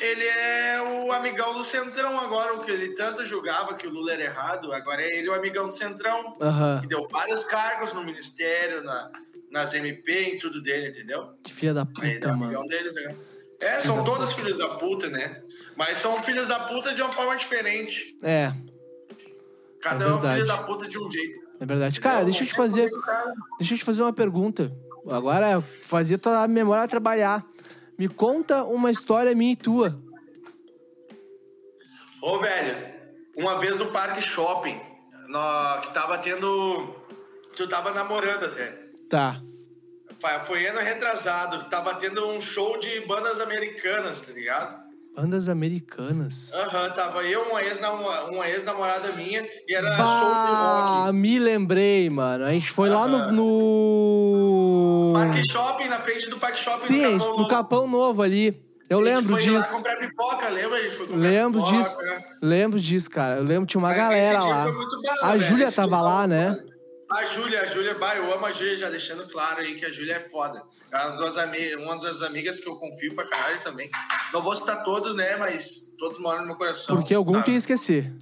[0.00, 4.12] ele é o amigão do Centrão agora, o que ele tanto julgava que o Lula
[4.12, 6.80] era errado, agora é ele o amigão do Centrão, Aham.
[6.80, 9.10] que deu vários cargos no ministério, na,
[9.50, 11.34] nas MP, em tudo dele, entendeu?
[11.42, 12.44] Que filha da Aí ele é puta, mano.
[12.44, 13.14] amigão deles, né?
[13.60, 15.42] É, são todas filhos da puta, né?
[15.76, 18.14] Mas são filhos da puta de uma forma diferente.
[18.22, 18.52] É,
[19.88, 20.60] Cada É um é um filho verdade.
[20.60, 21.40] da puta de um jeito.
[21.60, 22.00] é verdade.
[22.00, 22.90] Cara, deixa eu te fazer.
[23.58, 24.72] Deixa eu te fazer uma pergunta.
[25.08, 27.46] Agora, fazer tua memória trabalhar.
[27.96, 29.96] Me conta uma história minha e tua.
[32.20, 32.94] Ô, velho,
[33.36, 34.80] uma vez no Parque Shopping,
[35.28, 36.94] no, que tava tendo.
[37.56, 38.88] Tu tava namorando até.
[39.08, 39.40] Tá.
[40.46, 44.85] Foi ano retrasado, tava tendo um show de bandas americanas, tá ligado?
[45.16, 46.52] Bandas americanas.
[46.54, 51.12] Aham, tava eu, uma ex-namo- uma ex-namorada minha, e era show de Bah, rock.
[51.14, 52.44] me lembrei, mano.
[52.44, 53.32] A gente foi lá no.
[53.32, 55.12] No...
[55.14, 57.48] Parque Shopping, na frente do Parque Shopping, Sim, no Capão no Novo.
[57.48, 58.62] Capão Novo ali.
[58.90, 59.82] Eu lembro disso.
[59.82, 60.78] pipoca, lembra?
[61.16, 61.78] Lembro pipoca.
[61.82, 61.96] disso.
[62.42, 63.36] Lembro disso, cara.
[63.36, 64.64] Eu lembro, tinha uma Aí, galera esse dia lá.
[64.66, 65.38] bala, A.
[65.38, 66.56] Júlia tava lá, né?
[67.10, 69.90] A Júlia, a Júlia, bah, eu amo a Júlia, já deixando claro aí que a
[69.92, 70.62] Júlia é foda.
[70.92, 73.88] É uma das, ami- uma das amigas que eu confio pra caralho também.
[74.32, 76.96] Não vou citar todos, né, mas todos moram no meu coração.
[76.96, 77.44] Porque algum sabe?
[77.44, 78.12] tu ia esquecer.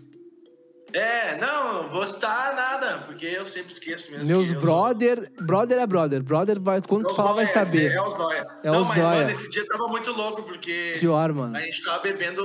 [0.93, 4.27] É, não, não vou citar nada, porque eu sempre esqueço mesmo.
[4.29, 5.33] Meus que eu brother.
[5.41, 6.23] Brother é brother.
[6.23, 7.91] Brother, vai, quando sou- tu falar, vai É, saber.
[7.91, 8.47] É os nóia.
[8.63, 9.19] É não, os mas, nóia.
[9.19, 11.57] mano, esse dia tava muito louco, porque Pior, mano.
[11.57, 12.43] a gente tava bebendo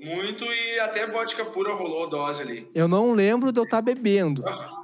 [0.00, 2.70] muito e até vodka pura rolou dose ali.
[2.74, 4.42] Eu não lembro de eu estar bebendo.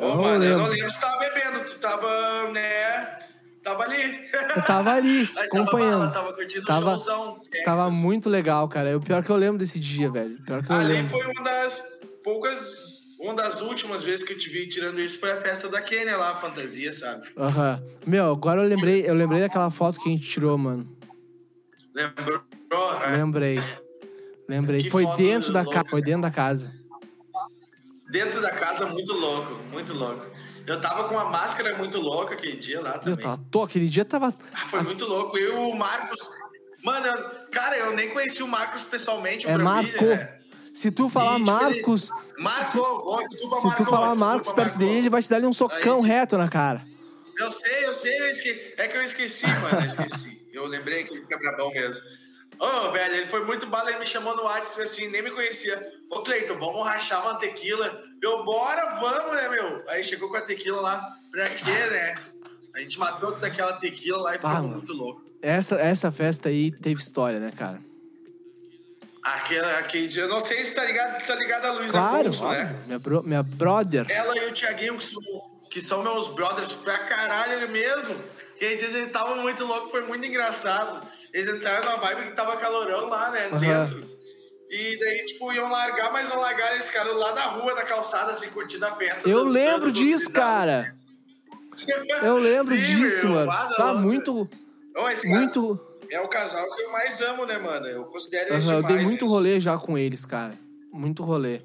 [0.00, 0.58] Ô, não mano, eu lembro.
[0.64, 3.18] não lembro se tava bebendo, tu tava, né,
[3.62, 4.28] tava ali.
[4.56, 6.00] Eu tava ali, acompanhando.
[6.12, 7.40] Tava, tava curtindo Tava- o showzão.
[7.54, 8.96] É, Tava muito legal, cara.
[8.96, 10.36] O pior que eu lembro desse dia, velho.
[10.44, 11.10] Pior que eu Ali lembro.
[11.16, 11.82] foi uma das
[12.24, 12.58] poucas,
[13.20, 16.16] uma das últimas vezes que eu te vi tirando isso foi a festa da Kenia
[16.16, 17.28] lá, a fantasia, sabe?
[17.36, 17.82] Aham.
[18.06, 20.88] Meu, agora eu lembrei, eu lembrei daquela foto que a gente tirou, mano.
[21.94, 22.42] Lembrou?
[23.04, 23.16] É.
[23.16, 23.60] Lembrei.
[24.48, 24.82] Lembrei.
[24.84, 25.78] Que Foi dentro da louca.
[25.78, 25.90] casa.
[25.90, 26.72] Foi dentro da casa.
[28.10, 30.26] Dentro da casa, muito louco, muito louco.
[30.66, 33.16] Eu tava com uma máscara muito louca aquele dia lá Eu também.
[33.24, 33.44] tava.
[33.50, 34.34] Tô, aquele dia tava.
[34.54, 35.36] Ah, Foi muito louco.
[35.38, 36.30] Eu e o Marcos.
[36.84, 39.46] Mano, eu- cara, eu nem conheci o Marcos pessoalmente.
[39.46, 40.04] É Marco.
[40.04, 40.34] né?
[40.74, 42.10] Se tu falar E, tipo, Marcos.
[42.38, 44.78] Marco, Se, ó, desculpa, se tu falar desculpa, Marcos perto Marco.
[44.78, 46.82] dele, ele vai te dar ali um socão Aí, reto na cara.
[47.38, 48.74] Eu sei, eu sei, eu esqueci.
[48.76, 50.48] É que eu esqueci, mano, eu esqueci.
[50.52, 52.04] eu lembrei que ele fica brabão mesmo.
[52.60, 55.92] Ô, velho, ele foi muito bala, ele me chamou no WhatsApp assim, nem me conhecia.
[56.10, 58.02] Ô, Cleiton, vamos rachar uma tequila.
[58.20, 59.84] Eu, bora, vamos, né, meu?
[59.88, 62.14] Aí chegou com a tequila lá, pra quê, né?
[62.74, 65.24] A gente matou daquela tequila lá e ficou muito louco.
[65.40, 67.80] Essa, essa festa aí teve história, né, cara?
[69.22, 72.48] Aquele, aquele dia, eu não sei se tá ligado, tá ligado a Luísa Claro, Afonso,
[72.48, 72.62] né?
[72.62, 72.86] óbvio.
[72.86, 74.06] Minha, bro- minha brother.
[74.08, 75.22] Ela e o Thiaguinho, que são,
[75.70, 78.16] que são meus brothers pra caralho mesmo.
[78.58, 81.06] Que às vezes eles estavam muito loucos, foi muito engraçado.
[81.38, 83.60] Eles entraram numa vibe que tava calorão lá, né, Aham.
[83.60, 84.10] dentro.
[84.68, 88.32] E daí, tipo, iam largar, mas não largaram, eles ficaram lá na rua, na calçada,
[88.32, 89.28] assim, curtindo a festa.
[89.28, 90.96] Eu lembro disso, cara.
[92.22, 93.52] Eu lembro Sim, disso, meu, mano.
[93.76, 94.48] Tá muito,
[95.12, 95.80] esse cara muito.
[96.10, 97.86] É o casal que eu mais amo, né, mano?
[97.86, 100.52] Eu considero Aham, eu dei muito rolê já com eles, cara.
[100.92, 101.60] Muito rolê.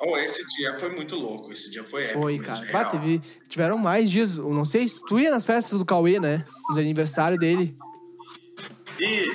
[0.00, 1.52] Oh, esse dia foi muito louco.
[1.52, 2.22] Esse dia foi épico.
[2.22, 2.66] Foi, cara.
[2.72, 4.36] Bah, teve, tiveram mais dias.
[4.36, 6.44] Eu não sei se tu ia nas festas do Cauê, né?
[6.68, 7.76] Nos aniversários dele.
[8.98, 9.28] E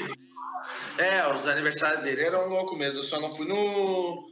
[0.97, 2.99] é, os aniversários dele eram loucos mesmo.
[2.99, 4.27] Eu só não fui no,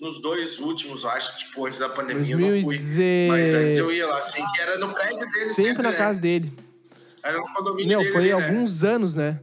[0.00, 2.34] nos dois últimos, eu acho, tipo, antes da pandemia.
[2.34, 2.62] Eu não fui.
[2.62, 3.30] 2010.
[3.30, 5.46] Mas antes eu ia lá, assim, que era no prédio dele.
[5.46, 5.96] Sempre na né?
[5.96, 6.52] casa dele.
[7.22, 8.12] Era no condomínio Meu, dele.
[8.12, 8.46] foi ali, né?
[8.46, 9.40] alguns anos, né?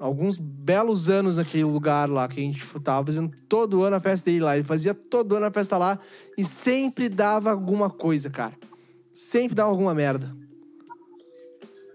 [0.00, 4.30] Alguns belos anos naquele lugar lá que a gente tava fazendo todo ano a festa
[4.30, 4.54] dele lá.
[4.54, 5.98] Ele fazia todo ano a festa lá
[6.36, 8.54] e sempre dava alguma coisa, cara.
[9.12, 10.34] Sempre dava alguma merda.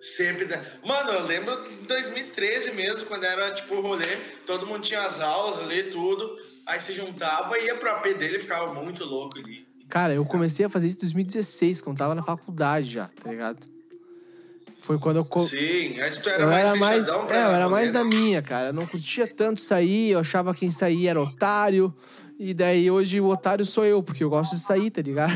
[0.03, 0.43] Sempre.
[0.43, 5.21] da- Mano, eu lembro de 2013 mesmo, quando era tipo rolê, todo mundo tinha as
[5.21, 6.37] aulas ali, tudo.
[6.65, 9.65] Aí se juntava e ia pro AP dele e ficava muito louco ali.
[9.87, 13.65] Cara, eu comecei a fazer isso em 2016, quando tava na faculdade já, tá ligado?
[14.81, 15.25] Foi quando eu.
[15.25, 17.99] co- Sim, antes tu era eu mais era mais, é, eu era mais né?
[17.99, 18.67] na minha, cara.
[18.67, 21.93] Eu não curtia tanto sair, eu achava que quem saía era otário.
[22.37, 25.31] E daí hoje o otário sou eu, porque eu gosto de sair, tá ligado?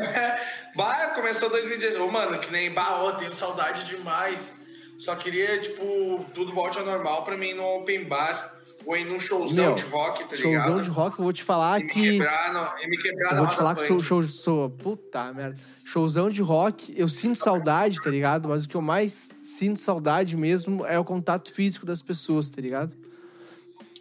[0.76, 2.00] bah, começou 2016.
[2.00, 4.56] Ô, mano, que nem bah, ó, tenho saudade demais.
[4.98, 8.54] Só queria, tipo, tudo volte ao normal pra mim num open bar
[8.86, 10.80] ou ir num showzão Meu, de rock, tá Showzão ligado?
[10.82, 12.12] de rock, eu vou te falar E me que.
[12.12, 14.70] quebrar, no, e me quebrar Eu vou te falar que sou, show, sou.
[14.70, 15.58] Puta merda.
[15.84, 18.48] Showzão de rock, eu sinto saudade, tá ligado?
[18.48, 22.60] Mas o que eu mais sinto saudade mesmo é o contato físico das pessoas, tá
[22.62, 22.94] ligado?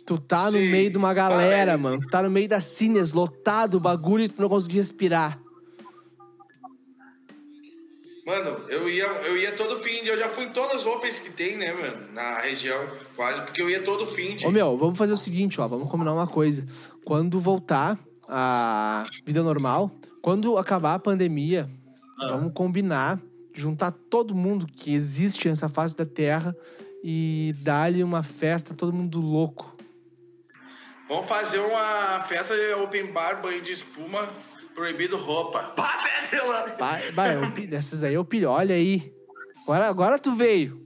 [0.05, 0.69] Tu tá no Sim.
[0.69, 1.79] meio de uma galera, velho.
[1.83, 1.99] mano.
[2.01, 5.39] Tu tá no meio das cines, lotado o bagulho e tu não consegue respirar.
[8.25, 10.07] Mano, eu ia, eu ia todo fim de.
[10.09, 12.11] Eu já fui em todas as opens que tem, né, mano?
[12.11, 12.79] Na região,
[13.15, 14.45] quase, porque eu ia todo fim de.
[14.47, 15.67] Ô, meu, vamos fazer o seguinte, ó.
[15.67, 16.65] Vamos combinar uma coisa.
[17.05, 19.91] Quando voltar a vida normal,
[20.23, 21.69] quando acabar a pandemia,
[22.19, 22.29] Ah.
[22.31, 23.19] vamos combinar,
[23.53, 26.55] juntar todo mundo que existe nessa face da Terra
[27.03, 29.71] e dar-lhe uma festa, todo mundo louco.
[31.07, 34.27] Vamos fazer uma festa de open bar, banho de espuma,
[34.75, 35.63] proibido roupa.
[35.75, 35.97] Pá,
[36.45, 36.65] lá.
[37.13, 37.33] Vai,
[37.71, 38.49] essas aí eu pilho.
[38.51, 39.11] Olha aí.
[39.63, 40.79] Agora, agora tu veio.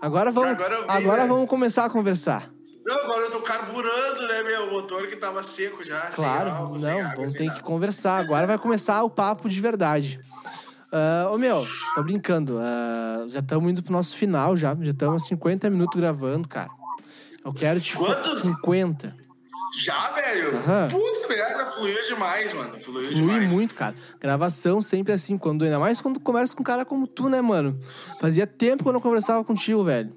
[0.00, 1.28] Agora vamos, Agora vi, agora né?
[1.28, 2.50] vamos começar a conversar.
[2.84, 4.68] Não, agora eu tô carburando, né, meu?
[4.68, 6.02] O motor que tava seco já.
[6.06, 7.58] sem Claro, álcool, sem não, água, vamos sem ter nada.
[7.58, 8.18] que conversar.
[8.18, 10.20] Agora vai começar o papo de verdade.
[10.92, 11.64] Ah, ô meu,
[11.94, 12.58] tô brincando.
[12.60, 14.74] ah, já estamos indo pro nosso final já.
[14.80, 16.70] Já estamos 50 minutos gravando, cara.
[17.44, 18.40] Eu quero te Quantos?
[18.40, 19.16] 50.
[19.82, 20.56] Já, velho?
[20.56, 20.88] Aham.
[20.90, 22.80] Puta merda, fluiu demais, mano.
[22.80, 23.52] Fluiu Flui demais.
[23.52, 23.94] muito, cara.
[24.20, 27.78] Gravação sempre assim, quando ainda mais quando conversa com um cara como tu, né, mano?
[28.20, 30.12] Fazia tempo que eu não conversava contigo, velho.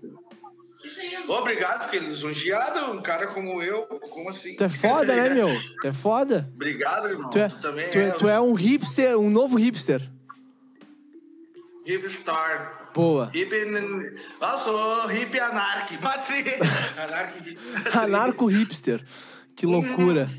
[1.28, 4.56] Obrigado, porque lisonjeado, um cara como eu, como assim?
[4.56, 5.50] Tu é foda, né, meu?
[5.82, 6.50] Tu é foda.
[6.54, 7.30] Obrigado, irmão.
[7.30, 10.02] Tu é, também tu é, tu é um hipster, um novo hipster.
[11.86, 12.92] Hipstar.
[12.94, 13.30] Boa.
[13.34, 13.54] Hip...
[13.54, 15.40] Eu sou hip.
[15.40, 15.98] Anarque.
[17.94, 19.04] Anarco hipster.
[19.58, 20.30] Que loucura.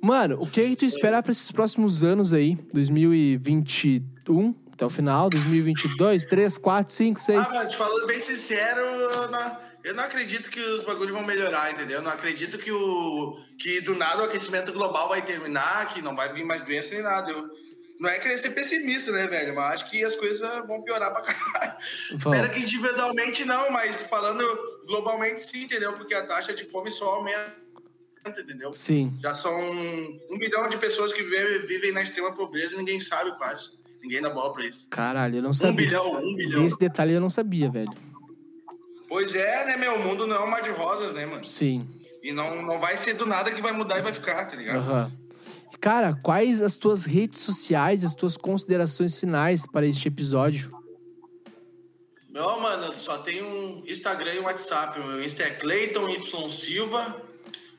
[0.00, 2.56] Mano, o que é que tu espera pra esses próximos anos aí?
[2.72, 7.38] 2021 até o final, 2022, 3, 4, 5, 6.
[7.38, 11.22] Ah, mano, te falando bem sincero, eu não, eu não acredito que os bagulhos vão
[11.22, 11.98] melhorar, entendeu?
[11.98, 16.16] Eu não acredito que o que do nada o aquecimento global vai terminar, que não
[16.16, 17.30] vai vir mais doença nem nada.
[17.30, 17.48] Eu
[18.00, 19.54] Não é querer ser pessimista, né, velho?
[19.54, 21.76] Mas acho que as coisas vão piorar pra caralho.
[22.16, 22.34] Vão.
[22.34, 24.42] Espero que individualmente não, mas falando
[24.88, 25.92] globalmente sim, entendeu?
[25.92, 27.61] Porque a taxa de fome só aumenta,
[28.30, 28.72] entendeu?
[28.74, 29.12] Sim.
[29.22, 33.36] Já são um milhão de pessoas que vivem, vivem na extrema pobreza e ninguém sabe
[33.36, 33.70] quase.
[34.02, 34.86] Ninguém dá bola pra isso.
[34.88, 35.86] Caralho, eu não Um sabia.
[35.86, 36.64] bilhão, um bilhão.
[36.66, 37.92] Esse detalhe eu não sabia, velho.
[39.08, 39.94] Pois é, né, meu?
[39.96, 41.44] O mundo não é um mar de rosas, né, mano?
[41.44, 41.86] Sim.
[42.22, 44.76] E não, não vai ser do nada que vai mudar e vai ficar, tá ligado?
[44.78, 45.12] Aham.
[45.80, 50.70] Cara, quais as tuas redes sociais, as tuas considerações finais para este episódio?
[52.30, 54.98] Não, mano, só tem um Instagram e um WhatsApp.
[55.00, 57.20] O meu Insta é Cleiton Y Silva,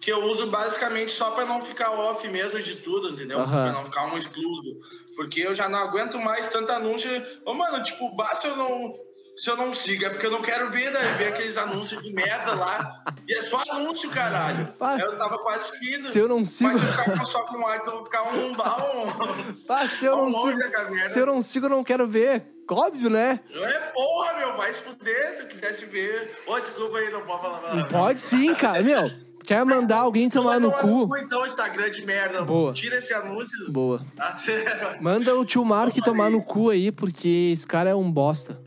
[0.03, 3.39] que eu uso basicamente só pra não ficar off mesmo de tudo, entendeu?
[3.39, 3.63] Aham.
[3.63, 4.81] Pra não ficar um excluso.
[5.15, 7.09] Porque eu já não aguento mais tanto anúncio.
[7.45, 8.93] Ô, mano, tipo, basta eu não.
[9.37, 11.01] Se eu não sigo, é porque eu não quero ver, né?
[11.17, 13.03] Ver aqueles anúncios de merda lá.
[13.27, 14.73] E é só anúncio, caralho.
[14.79, 16.03] Ah, eu tava quase seguindo.
[16.03, 16.77] Se eu não sigo.
[16.77, 19.63] Mas se eu ficar só com o WhatsApp, eu vou ficar um um.
[19.69, 20.59] Ah, se eu um não sigo.
[21.07, 22.45] Se eu não sigo, eu não quero ver.
[22.69, 23.39] Óbvio, né?
[23.51, 26.37] É porra, meu, vai se fuder se eu quiser te ver.
[26.45, 27.59] Ô, desculpa aí, não pode falar.
[27.59, 27.87] palavrão.
[27.87, 28.81] Pode sim, cara.
[28.81, 29.09] Meu,
[29.43, 31.15] quer mandar alguém tomar no cu?
[31.17, 32.43] Então, Instagram de merda.
[32.43, 32.73] Boa.
[32.73, 33.71] Tira esse anúncio.
[33.71, 34.01] Boa.
[34.17, 34.35] Ah,
[35.01, 38.59] Manda o tio Mark Eu tomar no cu aí, porque esse cara é um bosta.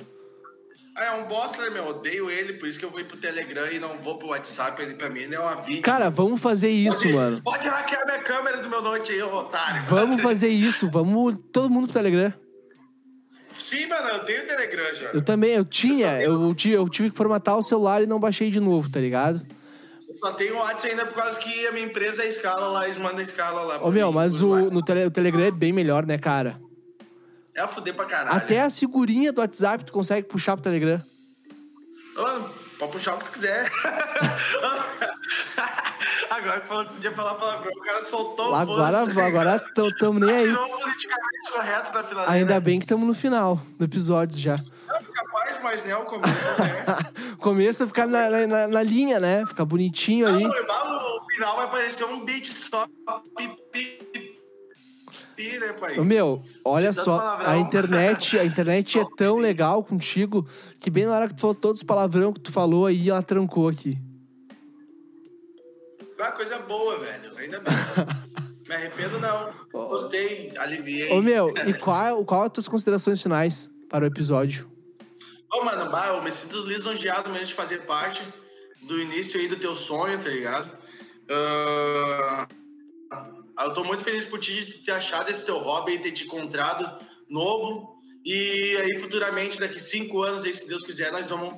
[0.96, 1.88] é um bosta, né, meu?
[1.88, 4.80] Odeio ele, por isso que eu vou ir pro Telegram e não vou pro WhatsApp.
[4.82, 5.82] Ele pra mim ele é uma vítima.
[5.82, 7.42] Cara, vamos fazer isso, pode, mano.
[7.42, 9.82] Pode hackear minha câmera do meu note aí, otário.
[9.86, 10.88] Vamos fazer isso.
[10.90, 12.32] Vamos todo mundo pro Telegram.
[13.58, 15.08] Sim, mano, eu tenho Telegram já.
[15.08, 18.50] Eu também, eu tinha, eu, tive, eu tive que formatar o celular e não baixei
[18.50, 19.40] de novo, tá ligado?
[20.18, 22.96] Só tenho o WhatsApp ainda por causa que a minha empresa é escala lá, eles
[22.98, 23.82] mandam escala lá.
[23.84, 24.74] Ô meu, mim, mas o, WhatsApp.
[24.74, 26.60] no tele- o Telegram é bem melhor, né, cara?
[27.54, 28.36] É a fuder pra caralho.
[28.36, 31.00] Até a figurinha do WhatsApp tu consegue puxar pro Telegram.
[32.16, 33.70] Ô, pode puxar o que tu quiser.
[36.30, 39.20] Agora que falou que podia falar palavrão, o cara soltou o Agora, bolso.
[39.20, 40.52] agora tamo, tamo nem aí.
[40.52, 40.58] O
[42.02, 42.32] finaleira.
[42.32, 44.56] Ainda bem que tamo no final do episódio já.
[44.86, 46.96] Não, capaz, mas né, o começo, né?
[47.40, 49.44] Começa a ficar na, na, na linha, né?
[49.46, 50.42] Ficar bonitinho ali.
[50.42, 52.86] Não, o final vai aparecer um beat só.
[53.36, 53.56] Pi,
[55.36, 55.98] pi, né, pai?
[56.00, 57.50] Meu, olha só, palavrão.
[57.50, 60.46] a internet, a internet é tão legal contigo
[60.80, 63.22] que bem na hora que tu falou todos os palavrão que tu falou aí, ela
[63.22, 63.98] trancou aqui.
[66.18, 67.36] Uma coisa boa, velho.
[67.36, 67.74] Ainda bem.
[68.66, 69.52] Me arrependo, não.
[69.72, 71.12] Gostei, aliviei.
[71.12, 74.68] Ô meu, e qual, qual as tuas considerações finais para o episódio?
[75.52, 78.22] Ô, mano, bah, eu me sinto lisonjeado mesmo de fazer parte
[78.82, 80.76] do início aí do teu sonho, tá ligado?
[81.30, 82.48] Ah,
[83.64, 86.24] eu tô muito feliz por ti de ter achado esse teu hobby e ter te
[86.24, 87.96] encontrado novo.
[88.24, 91.54] E aí, futuramente, daqui cinco anos, aí, se Deus quiser, nós vamos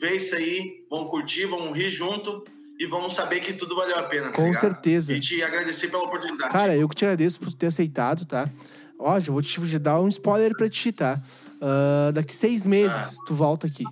[0.00, 2.44] ver isso aí, vamos curtir, vamos rir junto
[2.78, 4.60] e vamos saber que tudo valeu a pena, tá Com ligado?
[4.60, 5.12] certeza.
[5.12, 6.52] E te agradecer pela oportunidade.
[6.52, 8.48] Cara, eu que te agradeço por ter aceitado, tá?
[8.98, 11.20] Ó, já vou te dar um spoiler pra ti, tá?
[11.60, 13.84] Ah, daqui seis meses tu volta aqui.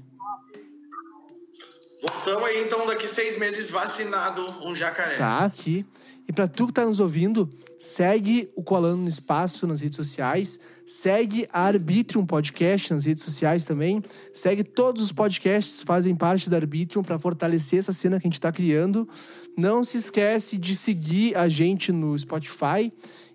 [2.03, 5.16] Voltamos aí, então, daqui seis meses, vacinado, um jacaré.
[5.16, 5.44] Tá?
[5.44, 5.84] Aqui.
[6.26, 10.61] E pra tu que tá nos ouvindo, segue o Colando no Espaço nas redes sociais,
[10.86, 14.01] segue a Arbitrium Podcast nas redes sociais também,
[14.32, 18.30] segue todos os podcasts que fazem parte da Arbitrium pra fortalecer essa cena que a
[18.30, 19.09] gente tá criando.
[19.57, 22.92] Não se esquece de seguir a gente no Spotify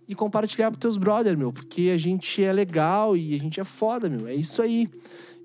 [0.07, 3.63] e compartilhar pros teus brother, meu, porque a gente é legal e a gente é
[3.63, 4.27] foda, meu.
[4.27, 4.89] É isso aí.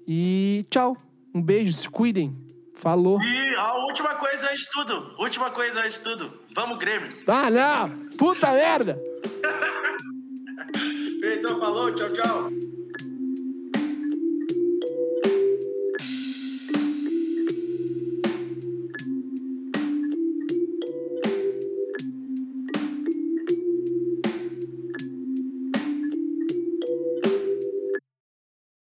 [0.07, 0.97] E tchau.
[1.35, 2.37] Um beijo, se cuidem.
[2.81, 3.21] Falou.
[3.21, 7.15] E a última coisa antes de tudo, última coisa antes de tudo, vamos Grêmio.
[7.27, 7.91] Ah, não!
[8.17, 8.99] Puta merda!
[11.23, 12.51] Então falou, tchau, tchau.